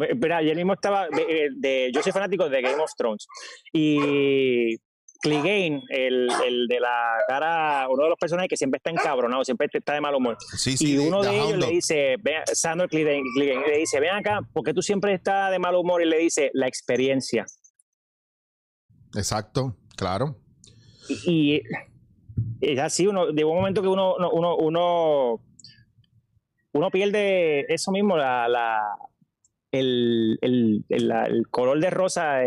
[0.09, 3.27] espera, ayer mismo estaba, de, yo soy fanático de Game of Thrones
[3.73, 4.77] y
[5.27, 9.69] Clegane, el, el, de la cara, uno de los personajes que siempre está encabronado, siempre
[9.73, 10.37] está de mal humor.
[10.57, 12.17] Sí, sí, y uno de, ellos le dice,
[12.53, 16.01] Sandro Clegane, le dice, ven acá, porque tú siempre estás de mal humor?
[16.01, 17.45] Y le dice, la experiencia.
[19.17, 20.37] Exacto, claro.
[21.27, 21.63] Y,
[22.61, 25.41] es así, uno, de un momento que uno, uno, uno,
[26.73, 28.81] uno pierde eso mismo, la, la
[29.73, 32.39] el, el, el, color de rosa,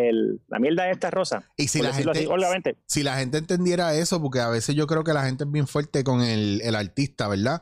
[0.47, 1.43] la mierda de esta rosa.
[1.57, 5.13] Y si la, gente, si la gente entendiera eso, porque a veces yo creo que
[5.13, 7.61] la gente es bien fuerte con el, artista, ¿verdad?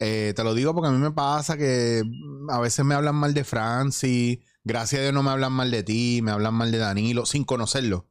[0.00, 2.02] Eh, te lo digo porque a mí me pasa que
[2.48, 5.82] a veces me hablan mal de Francis, gracias a Dios no me hablan mal de
[5.82, 8.08] ti, me hablan mal de Danilo, sin conocerlo.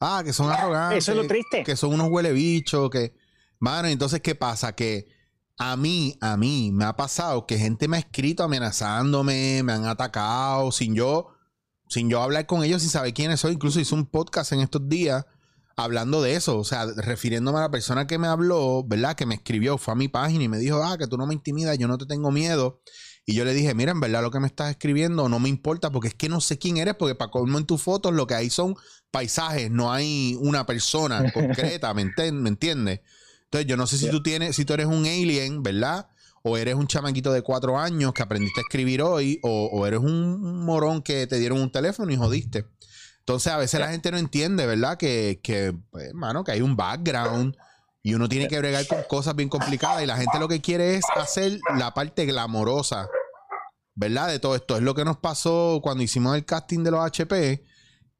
[0.00, 0.98] Ah, que son arrogantes.
[0.98, 1.62] Eso es lo triste.
[1.62, 3.14] Que son unos huele bichos, que...
[3.60, 4.74] Bueno, entonces, ¿qué pasa?
[4.74, 5.06] Que
[5.64, 9.86] a mí, a mí me ha pasado que gente me ha escrito amenazándome, me han
[9.86, 11.28] atacado, sin yo,
[11.88, 13.52] sin yo hablar con ellos, sin saber quiénes soy.
[13.52, 15.24] Incluso hice un podcast en estos días
[15.76, 19.14] hablando de eso, o sea, refiriéndome a la persona que me habló, ¿verdad?
[19.14, 21.34] Que me escribió, fue a mi página y me dijo, ah, que tú no me
[21.34, 22.80] intimidas, yo no te tengo miedo.
[23.24, 25.92] Y yo le dije, mira, en verdad lo que me estás escribiendo no me importa
[25.92, 28.34] porque es que no sé quién eres, porque para colmo en tus fotos lo que
[28.34, 28.74] hay son
[29.12, 33.00] paisajes, no hay una persona concreta, ¿me, ¿me entiendes?
[33.52, 36.08] Entonces, yo no sé si tú tienes, si tú eres un alien, ¿verdad?
[36.42, 40.64] O eres un chamaquito de cuatro años que aprendiste a escribir hoy, o, eres un
[40.64, 42.64] morón que te dieron un teléfono y jodiste.
[43.18, 44.96] Entonces, a veces la gente no entiende, ¿verdad?
[44.96, 47.54] Que, que pues, mano, que hay un background
[48.02, 50.94] y uno tiene que bregar con cosas bien complicadas y la gente lo que quiere
[50.96, 53.06] es hacer la parte glamorosa,
[53.94, 54.28] ¿verdad?
[54.28, 54.78] De todo esto.
[54.78, 57.66] Es lo que nos pasó cuando hicimos el casting de los HP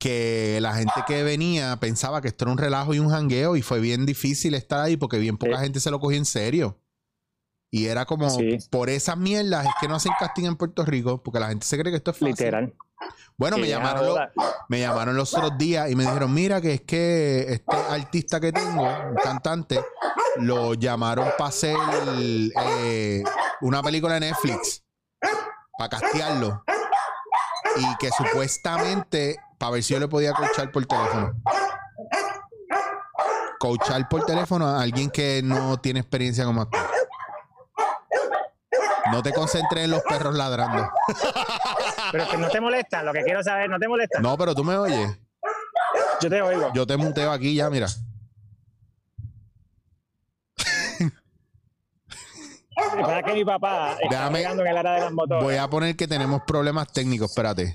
[0.03, 3.63] que la gente que venía pensaba que esto era un relajo y un jangueo y
[3.63, 6.81] fue bien difícil estar ahí porque bien poca gente se lo cogió en serio.
[7.71, 8.29] Y era como,
[8.69, 11.79] por esas mierdas es que no hacen casting en Puerto Rico porque la gente se
[11.79, 12.31] cree que esto es fácil.
[12.31, 12.75] Literal.
[13.37, 14.19] Bueno, me llamaron, los,
[14.69, 18.51] me llamaron los otros días y me dijeron, mira que es que este artista que
[18.51, 19.81] tengo, un cantante,
[20.39, 21.77] lo llamaron para hacer
[22.61, 23.23] eh,
[23.61, 24.85] una película de Netflix,
[25.79, 26.65] para castearlo.
[27.77, 31.41] Y que supuestamente para ver si yo le podía coachar por teléfono.
[33.61, 36.81] Coachar por teléfono a alguien que no tiene experiencia como actor.
[39.13, 40.91] No te concentres en los perros ladrando.
[42.11, 44.19] Pero que no te molesta, lo que quiero saber, no te molesta.
[44.19, 45.17] No, pero tú me oyes.
[46.21, 46.73] Yo te oigo.
[46.75, 47.87] Yo te monteo aquí ya, mira.
[53.01, 55.45] Para que mi papá está en el área de las motoras.
[55.45, 57.73] Voy a poner que tenemos problemas técnicos, espérate.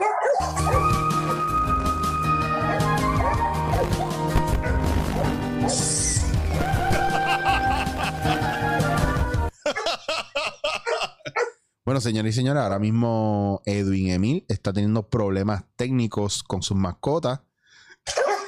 [11.87, 17.39] Bueno, señores y señores, ahora mismo Edwin Emil está teniendo problemas técnicos con sus mascotas.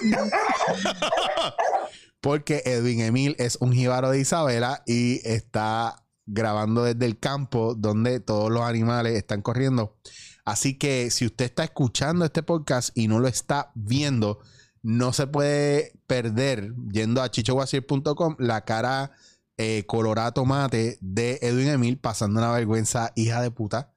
[2.19, 8.19] Porque Edwin Emil es un jíbaro de Isabela y está grabando desde el campo donde
[8.19, 9.95] todos los animales están corriendo.
[10.43, 14.39] Así que si usted está escuchando este podcast y no lo está viendo,
[14.82, 19.13] no se puede perder yendo a chichowasir.com la cara
[19.62, 23.93] eh, colorado mate de Edwin Emil pasando una vergüenza hija de puta.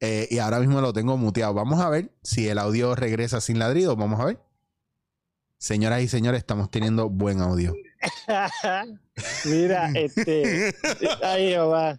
[0.00, 1.54] Eh, y ahora mismo lo tengo muteado.
[1.54, 3.96] Vamos a ver si el audio regresa sin ladrido.
[3.96, 4.38] Vamos a ver.
[5.56, 7.72] Señoras y señores, estamos teniendo buen audio.
[9.46, 10.74] Mira, este.
[11.22, 11.98] Ay, va.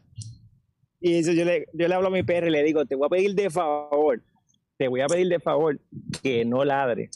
[1.02, 3.08] Y eso yo le, yo le hablo a mi perro y le digo: Te voy
[3.08, 4.22] a pedir de favor,
[4.78, 5.82] te voy a pedir de favor
[6.22, 7.10] que no ladre.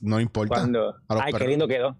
[0.00, 0.54] No importa.
[0.54, 1.94] Cuando, ay, qué lindo quedó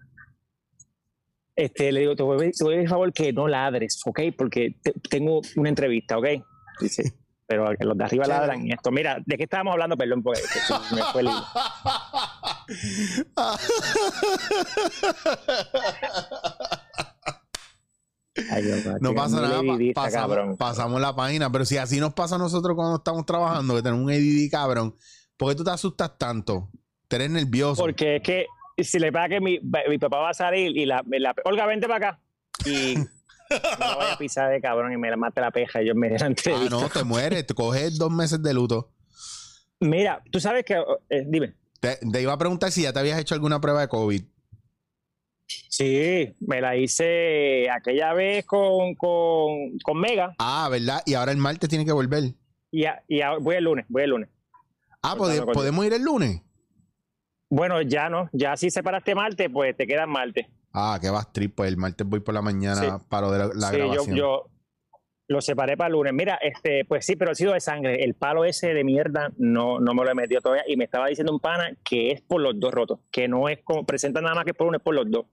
[1.59, 4.21] este, le digo, te voy, a pedir favor que no ladres, ¿ok?
[4.37, 4.77] Porque
[5.11, 6.27] tengo una entrevista, ¿ok?
[6.81, 7.15] Dice,
[7.49, 8.93] pero los de arriba ladran y esto.
[8.93, 9.97] Mira, ¿de qué estábamos hablando?
[9.97, 10.41] Perdón, porque
[10.95, 11.29] me fue el...
[19.01, 19.61] no pasa nada,
[19.95, 23.83] pasamos, pasamos, la página, pero si así nos pasa a nosotros cuando estamos trabajando, que
[23.83, 24.95] tenemos un ADD cabrón,
[25.37, 26.71] ¿por qué tú te asustas tanto?
[27.09, 27.83] Te eres nervioso.
[27.83, 28.47] Porque es que
[28.85, 29.59] si le pasa que mi,
[29.89, 32.21] mi, papá va a salir y la, la Olga, vente para acá.
[32.65, 32.95] Y
[33.79, 36.15] no voy a pisar de cabrón y me la mate la peja y yo me
[36.17, 36.29] Ah,
[36.71, 38.93] no, te mueres, te coges dos meses de luto.
[39.81, 40.75] Mira, tú sabes que,
[41.11, 41.55] eh, dime.
[41.81, 44.23] Te, iba a preguntar si ya te habías hecho alguna prueba de COVID.
[45.47, 50.35] Sí, me la hice aquella vez con, con, con Mega.
[50.39, 51.03] Ah, ¿verdad?
[51.07, 52.35] Y ahora el martes tiene que volver.
[52.71, 54.29] Y, y voy el lunes, voy el lunes.
[55.03, 56.43] Ah, ¿podemos ir el lunes?
[57.51, 58.29] Bueno, ya no.
[58.33, 60.47] Ya si separaste martes, pues te quedas martes.
[60.73, 61.55] Ah, que vas trip.
[61.55, 64.17] Pues el martes voy por la mañana para de la, sí, grabación.
[64.17, 64.47] Yo,
[65.29, 66.13] Lo separé para el lunes.
[66.13, 68.05] Mira, este, pues sí, pero ha sido de sangre.
[68.05, 70.65] El palo ese de mierda no, no me lo he metido todavía.
[70.67, 73.61] Y me estaba diciendo un pana que es por los dos rotos, que no es
[73.65, 75.27] como, presenta nada más que por uno, es por los dos.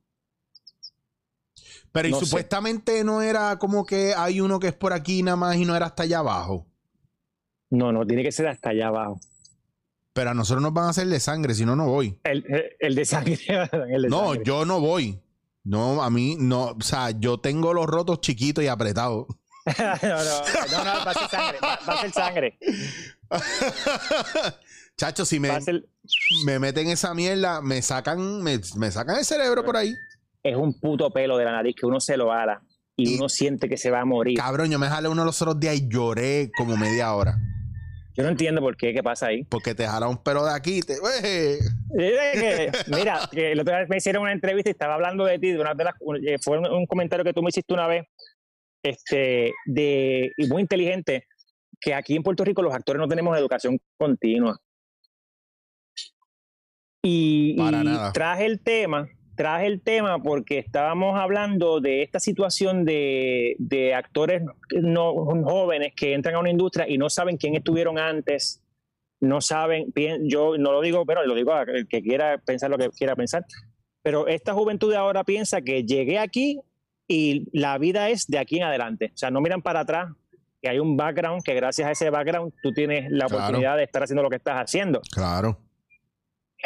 [1.92, 5.56] Pero y supuestamente no era como que hay uno que es por aquí nada más
[5.56, 6.68] y no era hasta allá abajo.
[7.70, 9.20] No, no, tiene que ser hasta allá abajo.
[10.16, 12.18] Pero a nosotros nos van a hacer de sangre, si no, no voy.
[12.24, 13.38] El, de sangre.
[14.10, 15.20] no, yo no voy.
[15.66, 16.68] No, a mí no.
[16.68, 19.26] O sea, yo tengo los rotos chiquitos y apretados.
[19.78, 20.18] no, no,
[20.72, 21.60] no, no, va a ser sangre.
[21.62, 22.58] Va, a ser sangre.
[24.98, 25.50] Chacho, si me,
[26.46, 29.98] me meten esa mierda, me sacan, me, sacan el cerebro por ahí.
[30.42, 32.64] Es un puto pelo de la nariz que uno se lo ala
[32.96, 34.38] y, uno siente que se va a morir.
[34.38, 37.38] Cabrón, yo me jalé uno de los otros días y lloré como media hora.
[38.16, 39.44] Yo no entiendo por qué, qué pasa ahí.
[39.44, 40.80] Porque te jala un pelo de aquí.
[40.82, 40.96] Te...
[42.88, 45.52] mira, que la otra vez me hicieron una entrevista y estaba hablando de ti.
[45.52, 45.96] De una de las,
[46.26, 48.06] eh, fue un comentario que tú me hiciste una vez
[48.84, 51.28] este, de, y muy inteligente,
[51.82, 54.58] que aquí en Puerto Rico los actores no tenemos educación continua.
[57.04, 57.56] Y,
[58.14, 64.44] traje el tema, traje el tema porque estábamos hablando de esta situación de, de, actores
[64.82, 65.14] no
[65.44, 68.62] jóvenes que entran a una industria y no saben quién estuvieron antes,
[69.20, 72.78] no saben, yo no lo digo, pero lo digo a el que quiera pensar lo
[72.78, 73.46] que quiera pensar,
[74.02, 76.60] pero esta juventud de ahora piensa que llegué aquí
[77.08, 79.12] y la vida es de aquí en adelante.
[79.14, 80.12] O sea, no miran para atrás,
[80.62, 84.04] que hay un background, que gracias a ese background tú tienes la oportunidad de estar
[84.04, 85.02] haciendo lo que estás haciendo.
[85.12, 85.60] Claro.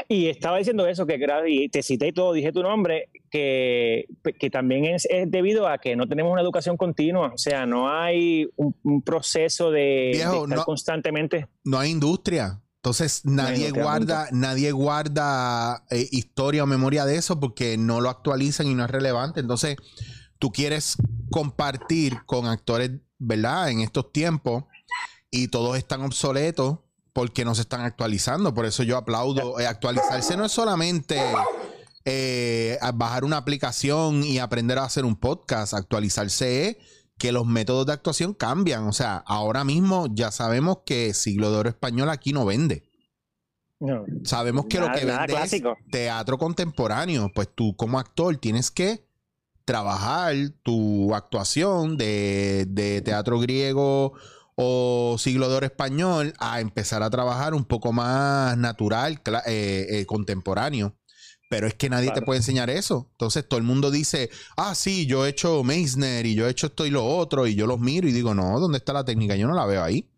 [0.07, 4.05] Y estaba diciendo eso, que y te cité y todo, dije tu nombre, que,
[4.39, 8.47] que también es, debido a que no tenemos una educación continua, o sea, no hay
[8.55, 11.47] un, proceso de, estar constantemente.
[11.63, 12.61] No hay industria.
[12.77, 18.67] Entonces nadie guarda, nadie guarda eh, historia o memoria de eso porque no lo actualizan
[18.67, 19.41] y no es relevante.
[19.41, 19.75] Entonces,
[20.39, 20.95] tú quieres
[21.29, 23.69] compartir con actores, ¿verdad?
[23.69, 24.63] En estos tiempos
[25.29, 26.79] y todos están obsoletos
[27.13, 28.53] porque no se están actualizando.
[28.53, 29.59] Por eso yo aplaudo.
[29.59, 31.21] Eh, actualizarse no es solamente
[32.05, 35.73] eh, bajar una aplicación y aprender a hacer un podcast.
[35.73, 36.77] Actualizarse es
[37.17, 38.87] que los métodos de actuación cambian.
[38.87, 42.89] O sea, ahora mismo ya sabemos que Siglo de Oro Español aquí no vende.
[44.25, 47.31] Sabemos que lo que vende es teatro contemporáneo.
[47.33, 49.07] Pues tú como actor tienes que
[49.69, 54.13] trabajar tu actuación de, teatro griego
[54.61, 60.05] o siglo de oro español a empezar a trabajar un poco más natural, eh, eh,
[60.05, 60.97] contemporáneo.
[61.49, 63.07] Pero es que nadie te puede enseñar eso.
[63.11, 66.67] Entonces todo el mundo dice, ah, sí, yo he hecho Meisner y yo he hecho
[66.67, 69.37] esto y lo otro, y yo los miro y digo, no, ¿dónde está la técnica?
[69.37, 70.11] Yo no la veo ahí.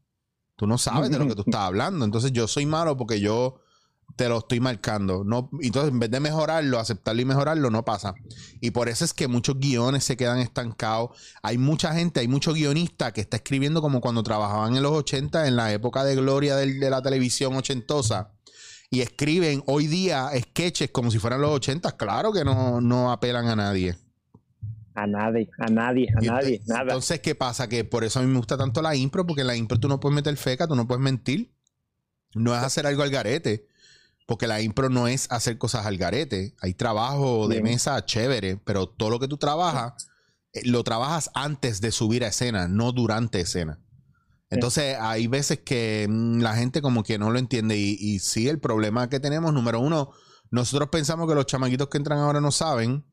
[0.56, 2.04] Tú no sabes de lo que tú estás hablando.
[2.04, 3.62] Entonces yo soy malo porque yo
[4.16, 5.24] te lo estoy marcando.
[5.24, 8.14] No, entonces, en vez de mejorarlo, aceptarlo y mejorarlo, no pasa.
[8.60, 11.12] Y por eso es que muchos guiones se quedan estancados.
[11.42, 15.48] Hay mucha gente, hay muchos guionistas que está escribiendo como cuando trabajaban en los 80,
[15.48, 18.32] en la época de gloria de la televisión ochentosa.
[18.90, 21.96] Y escriben hoy día sketches como si fueran los 80.
[21.96, 23.96] Claro que no, no apelan a nadie.
[24.94, 26.82] A nadie, a nadie, a nadie, nada.
[26.82, 27.70] Entonces, ¿qué pasa?
[27.70, 29.88] Que por eso a mí me gusta tanto la impro, porque en la impro tú
[29.88, 31.54] no puedes meter feca, tú no puedes mentir.
[32.34, 33.71] No es hacer algo al garete.
[34.32, 36.56] Porque la impro no es hacer cosas al garete.
[36.62, 40.08] Hay trabajo de mesa chévere, pero todo lo que tú trabajas,
[40.54, 43.82] eh, lo trabajas antes de subir a escena, no durante escena.
[44.50, 47.76] Entonces, hay veces que mm, la gente como que no lo entiende.
[47.76, 50.12] Y, y sí, el problema que tenemos, número uno,
[50.50, 53.06] nosotros pensamos que los chamaquitos que entran ahora no saben.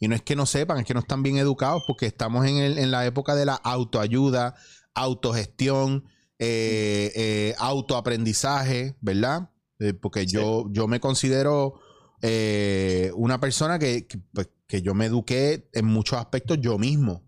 [0.00, 2.56] Y no es que no sepan, es que no están bien educados porque estamos en,
[2.56, 4.54] el, en la época de la autoayuda,
[4.94, 6.06] autogestión,
[6.38, 9.50] eh, eh, autoaprendizaje, ¿verdad?
[9.82, 11.80] Eh, porque yo, yo me considero
[12.20, 17.24] eh, una persona pues, que, yo me eduqué en muchos aspectos yo mismo,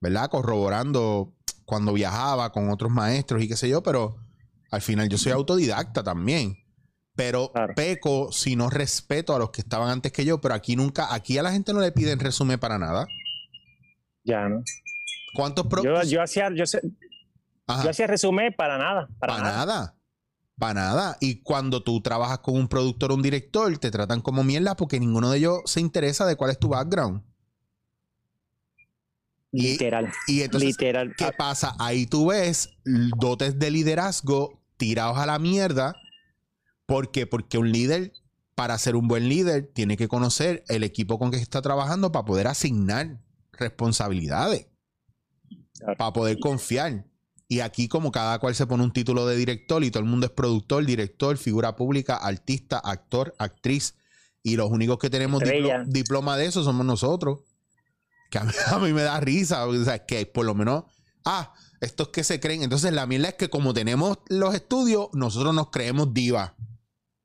[0.00, 0.28] ¿verdad?
[0.28, 1.32] Corroborando
[1.64, 4.16] cuando viajaba con otros maestros y qué sé yo, pero
[4.72, 6.58] al final yo soy autodidacta también.
[7.14, 11.14] Pero peco si no respeto a los que estaban antes que yo, pero aquí nunca,
[11.14, 13.06] aquí a la gente no le piden resumen para nada.
[14.24, 14.62] Ya, ¿no?
[15.34, 16.64] ¿Cuántos yo, hacía, yo,
[17.66, 19.08] hacía resumen para nada.
[19.18, 19.94] Para, nada.
[20.62, 21.16] Para nada.
[21.18, 25.00] Y cuando tú trabajas con un productor o un director, te tratan como mierda porque
[25.00, 27.20] ninguno de ellos se interesa de cuál es tu background.
[29.50, 30.12] Literal.
[30.28, 31.74] Y, entonces, ¿qué pasa?
[31.80, 35.96] Ahí tú ves dotes de liderazgo tirados a la mierda.
[36.86, 37.26] ¿Por qué?
[37.26, 38.12] Porque un líder,
[38.54, 42.24] para ser un buen líder, tiene que conocer el equipo con que está trabajando para
[42.24, 43.18] poder asignar
[43.50, 44.68] responsabilidades.
[45.98, 47.04] Para poder confiar.
[47.52, 50.24] Y aquí como cada cual se pone un título de director y todo el mundo
[50.24, 53.94] es productor, director, figura pública, artista, actor, actriz.
[54.42, 55.42] Y los únicos que tenemos
[55.84, 57.40] diploma de eso somos nosotros.
[58.30, 58.54] Que a mí,
[58.94, 59.66] me da risa.
[59.66, 60.84] O sea, que por lo menos
[61.26, 62.62] ah, estos que se creen.
[62.62, 66.56] Entonces la mierda es que como tenemos los estudios, nosotros nos creemos diva.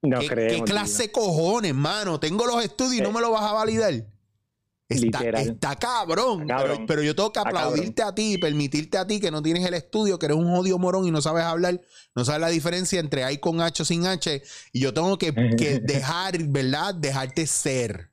[0.02, 0.66] No ¿Qué, creemos.
[0.66, 2.20] ¿Qué clase de cojones, mano?
[2.20, 3.94] Tengo los estudios y no me lo vas a validar.
[4.90, 6.44] Está, está cabrón.
[6.44, 6.76] Está cabrón.
[6.78, 9.66] Pero, pero yo tengo que aplaudirte a ti y permitirte a ti que no tienes
[9.66, 11.82] el estudio, que eres un jodido morón y no sabes hablar,
[12.16, 14.42] no sabes la diferencia entre hay con H o sin H.
[14.72, 16.96] Y yo tengo que, que dejar, ¿verdad?
[16.96, 18.12] Dejarte ser.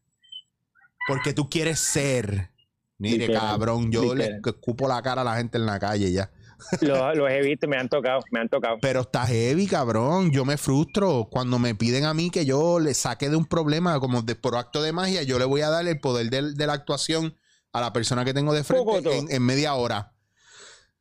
[1.07, 2.51] Porque tú quieres ser.
[2.99, 3.43] Mire, Literal.
[3.43, 6.31] cabrón, yo le escupo la cara a la gente en la calle ya.
[6.81, 8.77] Los, los he visto, me han tocado, me han tocado.
[8.81, 10.31] Pero está heavy, cabrón.
[10.31, 13.99] Yo me frustro cuando me piden a mí que yo le saque de un problema,
[14.01, 16.67] como de, por acto de magia, yo le voy a dar el poder del- de,
[16.67, 17.35] la actuación
[17.73, 20.13] a la persona que tengo de frente en, en media hora.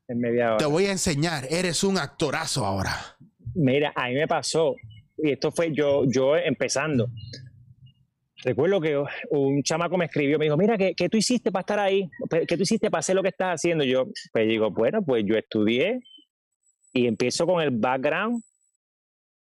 [0.07, 0.67] En media Te hora.
[0.67, 3.15] voy a enseñar, eres un actorazo ahora.
[3.55, 4.75] Mira, a mí me pasó,
[5.17, 7.07] y esto fue yo, yo empezando.
[8.43, 11.79] Recuerdo que un chamaco me escribió, me dijo, mira, ¿qué, qué tú hiciste para estar
[11.79, 12.09] ahí?
[12.47, 13.83] ¿Qué tú hiciste para hacer lo que estás haciendo?
[13.83, 16.01] Yo, pues digo, bueno, pues yo estudié
[16.91, 18.43] y empiezo con el background.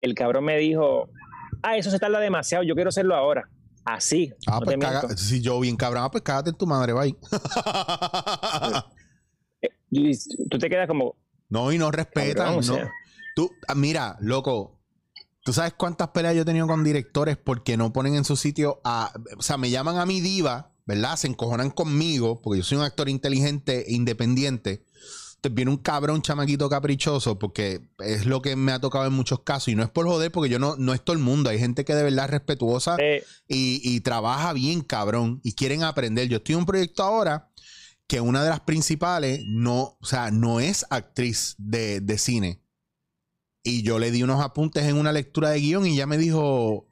[0.02, 1.10] El cabrón me dijo,
[1.64, 3.50] ah, eso se tarda demasiado, yo quiero hacerlo ahora.
[3.84, 4.34] Así.
[4.48, 7.16] Ah, no pues caga, si yo bien cabrón, ah, pues cágate en tu madre, bye.
[9.90, 10.12] Y
[10.50, 11.16] tú te quedas como,
[11.50, 12.36] no, y no respetan.
[12.36, 12.64] Cabrón, o no.
[12.64, 12.92] sea.
[13.36, 14.77] Tú, ah, mira, loco,
[15.48, 18.82] ¿tú sabes cuántas peleas yo he tenido con directores porque no ponen en su sitio
[18.84, 19.14] a.
[19.38, 21.16] O sea, me llaman a mi diva, ¿verdad?
[21.16, 24.84] Se encojonan conmigo porque yo soy un actor inteligente e independiente.
[25.36, 29.40] Entonces viene un cabrón chamaquito caprichoso porque es lo que me ha tocado en muchos
[29.44, 31.50] casos y no es por joder porque yo no, no es todo el mundo.
[31.50, 35.82] Hay gente que de verdad es respetuosa eh, y, y trabaja bien, cabrón, y quieren
[35.84, 36.28] aprender.
[36.28, 37.54] Yo estoy en un proyecto ahora
[38.06, 42.67] que una de las principales no, o sea, no es actriz de, de cine.
[43.68, 46.88] Y yo le di unos apuntes en una lectura de guion y ella me dijo,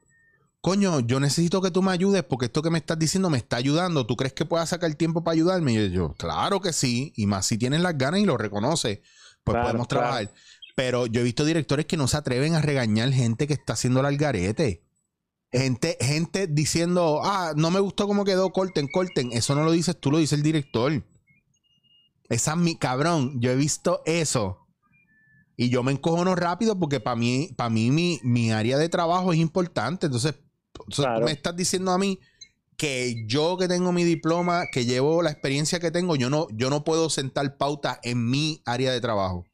[0.60, 3.56] coño, yo necesito que tú me ayudes porque esto que me estás diciendo me está
[3.56, 4.06] ayudando.
[4.06, 5.72] ¿Tú crees que puedas sacar tiempo para ayudarme?
[5.72, 7.14] Y yo, claro que sí.
[7.16, 9.04] Y más si tienes las ganas y lo reconoce,
[9.46, 10.04] pues Claro, podemos claro.
[10.04, 10.34] trabajar.
[10.76, 14.02] Pero yo he visto directores que no se atreven a regañar gente que está haciendo
[14.02, 14.84] el algarete.
[15.54, 19.32] Gente, gente diciendo, ah, no me gustó cómo quedó, corten, corten.
[19.32, 20.92] Eso no lo dices tú, lo dice el director.
[22.28, 23.40] Esa es mi cabrón.
[23.40, 24.65] Yo he visto eso.
[25.58, 29.32] Y yo me encojono rápido porque para mí, para mí mi, mi área de trabajo
[29.34, 30.08] es importante.
[30.08, 30.36] Entonces,
[30.90, 32.20] tú me estás diciendo a mí
[32.78, 36.70] que yo que tengo mi diploma, que llevo la experiencia que tengo, yo no, yo
[36.70, 39.46] no puedo sentar pauta en mi área de trabajo.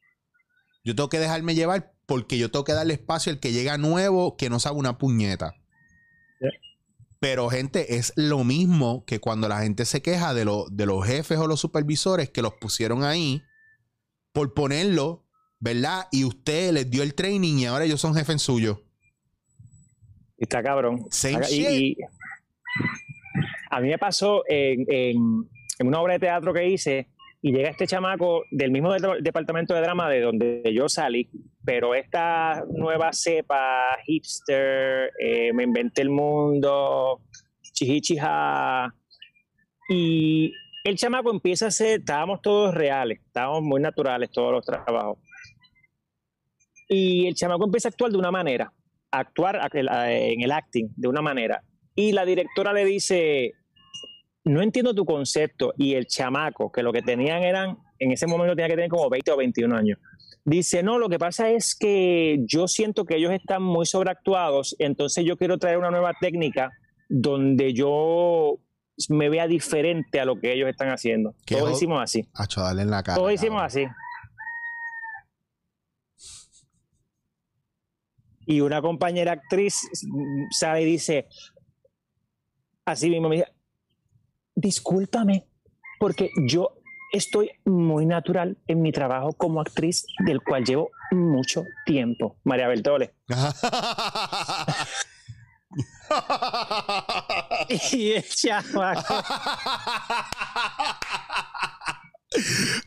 [0.83, 4.35] Yo tengo que dejarme llevar porque yo tengo que darle espacio al que llega nuevo,
[4.37, 5.53] que no sabe una puñeta.
[6.39, 6.49] Yeah.
[7.19, 11.05] Pero, gente, es lo mismo que cuando la gente se queja de, lo- de los
[11.05, 13.43] jefes o los supervisores que los pusieron ahí
[14.33, 15.23] por ponerlo,
[15.61, 16.07] ¿verdad?
[16.11, 18.79] Y usted les dio el training y ahora ellos son jefes suyos.
[20.37, 21.05] Está cabrón.
[21.11, 21.97] Same y, y
[23.69, 25.47] a mí me pasó en, en-
[25.79, 27.07] en una obra de teatro que hice
[27.41, 31.29] y llega este chamaco del mismo de- departamento de drama de donde yo salí,
[31.63, 37.21] pero esta nueva cepa hipster, eh, me inventé el mundo,
[37.73, 38.93] chihichija.
[39.89, 40.53] Y
[40.83, 45.17] el chamaco empieza a hacer, estábamos todos reales, estábamos muy naturales todos los trabajos.
[46.93, 48.71] Y el chamaco empieza a actuar de una manera
[49.11, 51.63] actuar en el acting de una manera.
[51.95, 53.53] Y la directora le dice,
[54.45, 55.73] no entiendo tu concepto.
[55.77, 59.09] Y el chamaco, que lo que tenían eran, en ese momento tenía que tener como
[59.09, 59.99] 20 o 21 años.
[60.43, 65.23] Dice, no, lo que pasa es que yo siento que ellos están muy sobreactuados, entonces
[65.23, 66.71] yo quiero traer una nueva técnica
[67.09, 68.57] donde yo
[69.09, 71.35] me vea diferente a lo que ellos están haciendo.
[71.45, 72.27] Todos hicimos así.
[72.33, 73.17] Hacho, dale en la cara.
[73.17, 73.85] Todos hicimos así.
[78.51, 79.79] Y una compañera actriz
[80.49, 81.29] sale y dice,
[82.83, 83.47] así mismo me dice,
[84.53, 85.45] discúlpame,
[85.97, 86.73] porque yo
[87.13, 92.35] estoy muy natural en mi trabajo como actriz, del cual llevo mucho tiempo.
[92.43, 93.13] María Bertole.
[97.93, 99.13] Y el chamaco,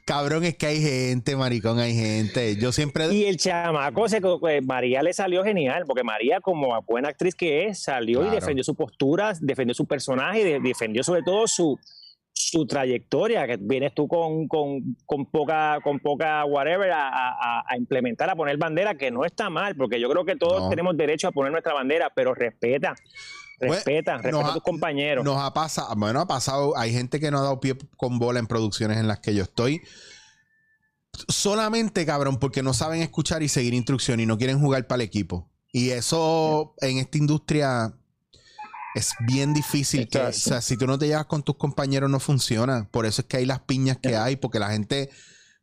[0.07, 2.57] Cabrón, es que hay gente, maricón, hay gente.
[2.57, 3.12] Yo siempre.
[3.14, 7.66] y el chamaco, se, pues, María le salió genial, porque María, como buena actriz que
[7.66, 8.32] es, salió Claro.
[8.36, 11.78] y defendió su postura, defendió su personaje defendió sobre todo su,
[12.34, 17.76] su trayectoria, que vienes tú con, con, con poca, con poca whatever a, a- a
[17.78, 20.68] implementar, a poner bandera, que no está mal, porque yo creo que todos No.
[20.68, 22.94] tenemos derecho a poner nuestra bandera, pero respeta,
[23.68, 25.24] respeta, respeta nos a tus compañeros.
[25.24, 28.38] Nos ha pasado, bueno, ha pasado, hay gente que no ha dado pie con bola
[28.38, 29.80] en producciones en las que yo estoy.
[31.28, 35.08] Solamente, cabrón, porque no saben escuchar y seguir instrucciones y no quieren jugar para el
[35.08, 35.50] equipo.
[35.72, 37.94] Y eso en esta industria
[38.94, 40.08] es bien difícil.
[40.08, 42.88] Que, o sea, si tú no te llevas con tus compañeros no funciona.
[42.90, 45.10] Por eso es que hay las piñas que hay, porque la gente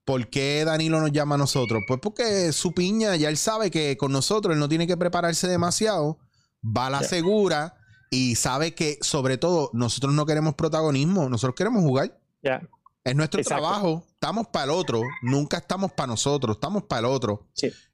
[0.06, 1.84] ¿Por qué Danilo nos llama a nosotros?
[1.88, 5.48] Pues porque su piña, ya él sabe que con nosotros él no tiene que prepararse
[5.48, 6.18] demasiado,
[6.64, 7.76] va a la segura
[8.14, 12.20] y sabe que, sobre todo, nosotros no queremos protagonismo, nosotros queremos jugar.
[12.44, 12.62] Ya.
[13.04, 17.48] Es nuestro trabajo, estamos para el otro, nunca estamos para nosotros, estamos para el otro.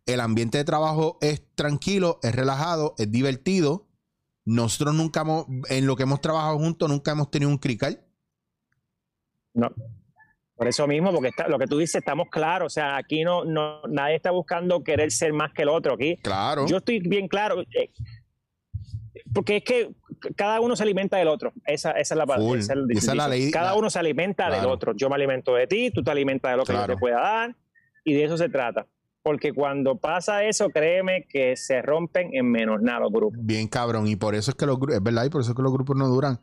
[0.06, 3.88] El ambiente de trabajo es tranquilo, es relajado, es divertido.
[4.44, 8.04] Nosotros nunca hemos, en lo que hemos trabajado juntos, nunca hemos tenido un crical.
[9.54, 9.70] No.
[10.56, 12.66] Por eso mismo, porque está, lo que tú dices, estamos claros.
[12.66, 15.94] O sea, aquí no, no, nadie está buscando querer ser más que el otro.
[15.94, 16.66] Aquí, claro.
[16.66, 17.62] Yo estoy bien claro.
[17.62, 17.92] Eh,
[19.34, 19.96] porque es que
[20.36, 21.54] cada uno se alimenta del otro.
[21.66, 22.60] Esa, esa es la parte.
[22.60, 24.94] Esa es la ley, cada uno se alimenta del otro.
[24.96, 27.56] Yo me alimento de ti, tú te alimentas de lo que yo te pueda dar.
[28.04, 28.86] Y de eso se trata.
[29.22, 33.38] Porque cuando pasa eso, créeme que se rompen en menos nada los grupos.
[33.42, 34.08] Bien cabrón.
[34.08, 35.74] Y por eso es que los grupos, es verdad, y por eso es que los
[35.74, 36.40] grupos no duran.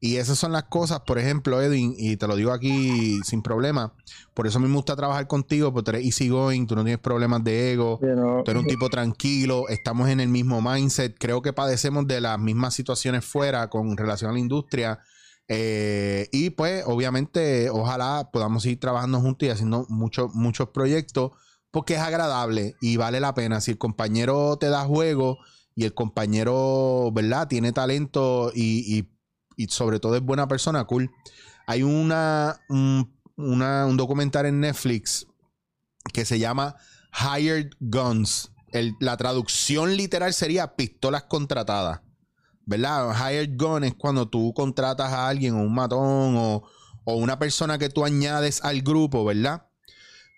[0.00, 3.94] Y esas son las cosas, por ejemplo, Edwin, y te lo digo aquí sin problema.
[4.32, 7.72] Por eso me gusta trabajar contigo, porque eres easy going, tú no tienes problemas de
[7.72, 11.16] ego, tú eres un tipo tranquilo, estamos en el mismo mindset.
[11.18, 15.00] Creo que padecemos de las mismas situaciones fuera con relación a la industria.
[15.48, 21.32] Eh, y pues, obviamente, ojalá podamos ir trabajando juntos y haciendo muchos, muchos proyectos,
[21.72, 23.60] porque es agradable y vale la pena.
[23.60, 25.38] Si el compañero te da juego
[25.74, 29.17] y el compañero, ¿verdad?, tiene talento y, y
[29.58, 31.10] y sobre todo es buena persona, cool.
[31.66, 33.12] Hay una, un,
[33.96, 35.26] documental en Netflix
[36.14, 36.76] que se llama
[37.12, 38.52] Hired Guns.
[39.00, 42.00] la traducción literal sería pistolas contratadas.
[42.66, 43.14] ¿Verdad?
[43.16, 46.62] Hired gun es cuando tú contratas a alguien o un matón o,
[47.04, 49.66] o una persona que tú añades al grupo, ¿verdad?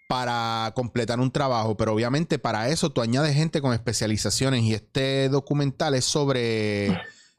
[0.08, 1.76] Para completar un trabajo.
[1.76, 4.62] Pero obviamente para eso tú añades gente con especializaciones.
[4.62, 6.96] Y este documental es sobre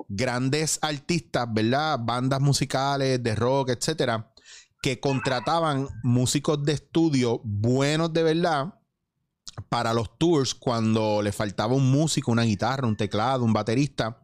[0.09, 1.99] grandes artistas, ¿verdad?
[2.01, 4.31] Bandas musicales de rock, etcétera,
[4.81, 8.73] que contrataban músicos de estudio buenos de verdad
[9.69, 14.23] para los tours cuando le faltaba un músico, una guitarra, un teclado, un baterista.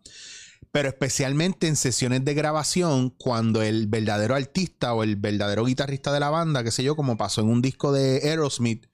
[0.72, 6.20] Pero especialmente en sesiones de grabación, cuando el verdadero artista o el verdadero guitarrista de
[6.20, 8.88] la banda, qué sé yo, como pasó en un disco de Aerosmith,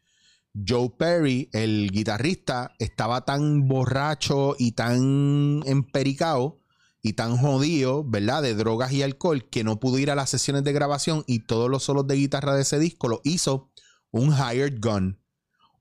[0.67, 6.62] Joe Perry, el guitarrista, estaba tan borracho y tan empericado
[7.05, 8.41] y tan jodido, ¿verdad?
[8.41, 11.69] De drogas y alcohol que no pudo ir a las sesiones de grabación y todos
[11.69, 13.69] los solos de guitarra de ese disco lo hizo
[14.09, 15.19] un hired gun.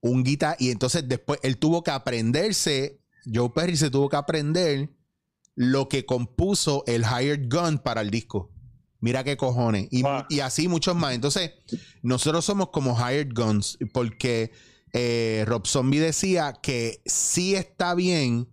[0.00, 3.00] Un guitar y entonces después él tuvo que aprenderse,
[3.32, 4.90] Joe Perry se tuvo que aprender
[5.54, 8.50] lo que compuso el hired gun para el disco.
[8.98, 9.86] Mira qué cojones.
[9.92, 11.14] Y, y así muchos más.
[11.14, 11.52] Entonces,
[12.02, 14.50] nosotros somos como hired guns porque
[14.92, 18.48] eh, Rob Zombie decía que sí está bien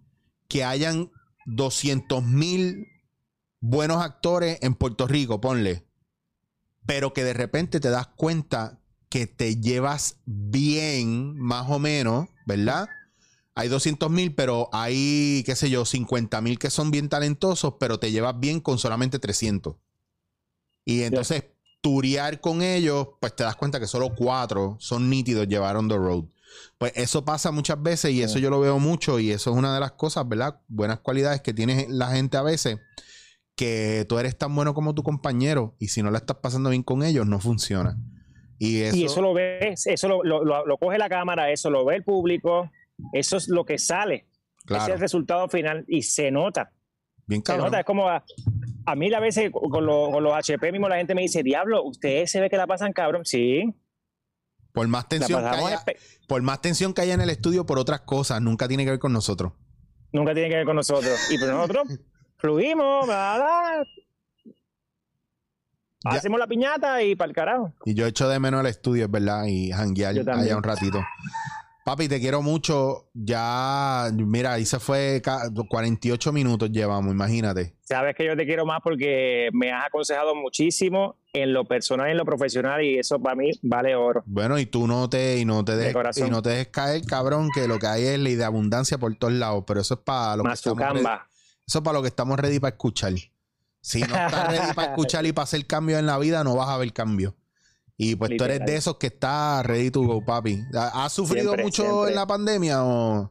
[0.48, 1.12] que hayan
[1.56, 2.88] 200 mil
[3.60, 5.86] buenos actores en Puerto Rico, ponle.
[6.86, 8.80] Pero que de repente te das cuenta
[9.10, 12.88] que te llevas bien, más o menos, ¿verdad?
[13.56, 18.00] Hay 200 mil, pero hay, qué sé yo, 50 mil que son bien talentosos, pero
[18.00, 19.76] te llevas bien con solamente 300.
[20.86, 21.46] Y entonces,
[21.82, 26.26] turear con ellos, pues te das cuenta que solo cuatro son nítidos, llevaron the road.
[26.78, 29.74] Pues eso pasa muchas veces y eso yo lo veo mucho y eso es una
[29.74, 30.62] de las cosas, ¿verdad?
[30.68, 32.80] Buenas cualidades que tiene la gente a veces,
[33.56, 36.84] que tú eres tan bueno como tu compañero y si no la estás pasando bien
[36.84, 37.98] con ellos, no funciona.
[38.58, 42.70] Y eso, lo ves, eso lo, coge la cámara, eso lo ve el público,
[43.14, 44.28] eso es lo que sale.
[44.68, 46.72] Ese es el resultado final y se nota.
[47.26, 48.24] Bien Se nota, es como a,
[48.96, 52.42] mí a veces con, con los HP mismo la gente me dice, diablo, ustedes se
[52.42, 53.24] ve que la pasan cabrón.
[53.26, 53.74] Sí,
[54.74, 55.84] por más tensión que haya,
[56.28, 59.00] por más tensión que haya en el estudio por otras cosas, nunca tiene que ver
[59.00, 59.54] con nosotros.
[60.12, 61.32] Nunca tiene que ver con nosotros.
[61.32, 61.88] Y por nosotros
[62.38, 63.84] fluimos, ¿verdad?
[66.06, 67.74] Hacemos la piñata y para el carajo.
[67.86, 71.00] Y yo echo de menos el estudio, es verdad, y janguear allá un ratito.
[71.90, 73.10] Papi, te quiero mucho.
[73.16, 77.78] Ya, mira, ahí se fue 48 minutos llevamos, imagínate.
[77.82, 82.12] Sabes que yo te quiero más porque me has aconsejado muchísimo en lo personal y
[82.12, 84.22] en lo profesional y eso para mí vale oro.
[84.28, 87.50] Bueno, y tú no te y no te dejes y no te dejes caer, cabrón,
[87.56, 90.36] que lo que hay es ley de abundancia por todos lados, pero eso es para
[90.36, 93.14] lo que estamos eso es para lo que estamos ready para escuchar.
[93.82, 96.70] Si no estás ready para escuchar y para hacer cambio en la vida, no vas
[96.70, 97.36] a ver cambio.
[98.02, 100.64] Y pues tú eres de esos que está ready to go, papi.
[100.74, 103.30] ¿Has sufrido mucho en la pandemia o...?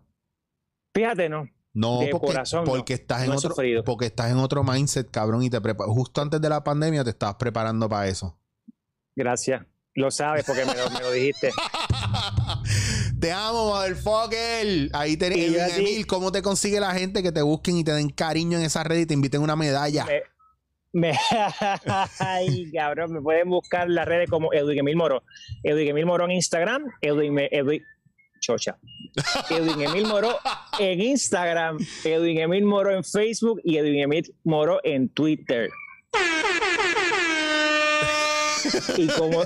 [0.94, 1.48] Fíjate, no.
[1.72, 3.54] No, porque, porque estás en otro,
[3.86, 7.36] porque estás en otro mindset, cabrón, y te justo antes de la pandemia te estabas
[7.36, 8.38] preparando para eso.
[9.16, 9.64] Gracias.
[9.94, 11.50] Lo sabes porque me lo, dijiste.
[13.20, 14.90] te amo, motherfucker.
[14.92, 18.58] Ahí tenés Emil, ¿cómo te consigue la gente que te busquen y te den cariño
[18.58, 20.04] en esa red y te inviten una medalla?
[20.04, 20.22] Me,
[22.20, 25.22] ay, cabrón, me pueden buscar las redes como Edwin Emil Moro.
[25.62, 27.82] Edwin Emil Moro en Instagram, Edwin, Edwin
[28.40, 28.78] Chocha.
[29.50, 30.38] Edwin Emil Moro
[30.78, 35.68] en Instagram, Edwin Emil Moro en Facebook y Edwin Emil Moro en Twitter.
[38.96, 39.42] Y como,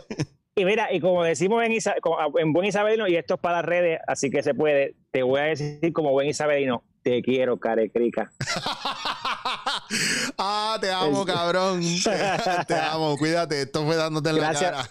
[0.55, 4.01] y mira, y como decimos en, en buen isabelino, y esto es para las redes,
[4.07, 8.31] así que se puede, te voy a decir como buen isabelino, te quiero, carecrica.
[10.39, 11.83] ah, te amo, cabrón.
[12.67, 13.63] te amo, cuídate.
[13.63, 14.73] Esto fue dándote en gracias.
[14.73, 14.89] la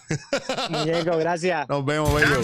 [0.55, 0.67] cara.
[0.69, 1.69] Muñeco, gracias.
[1.69, 2.41] Nos vemos, bello.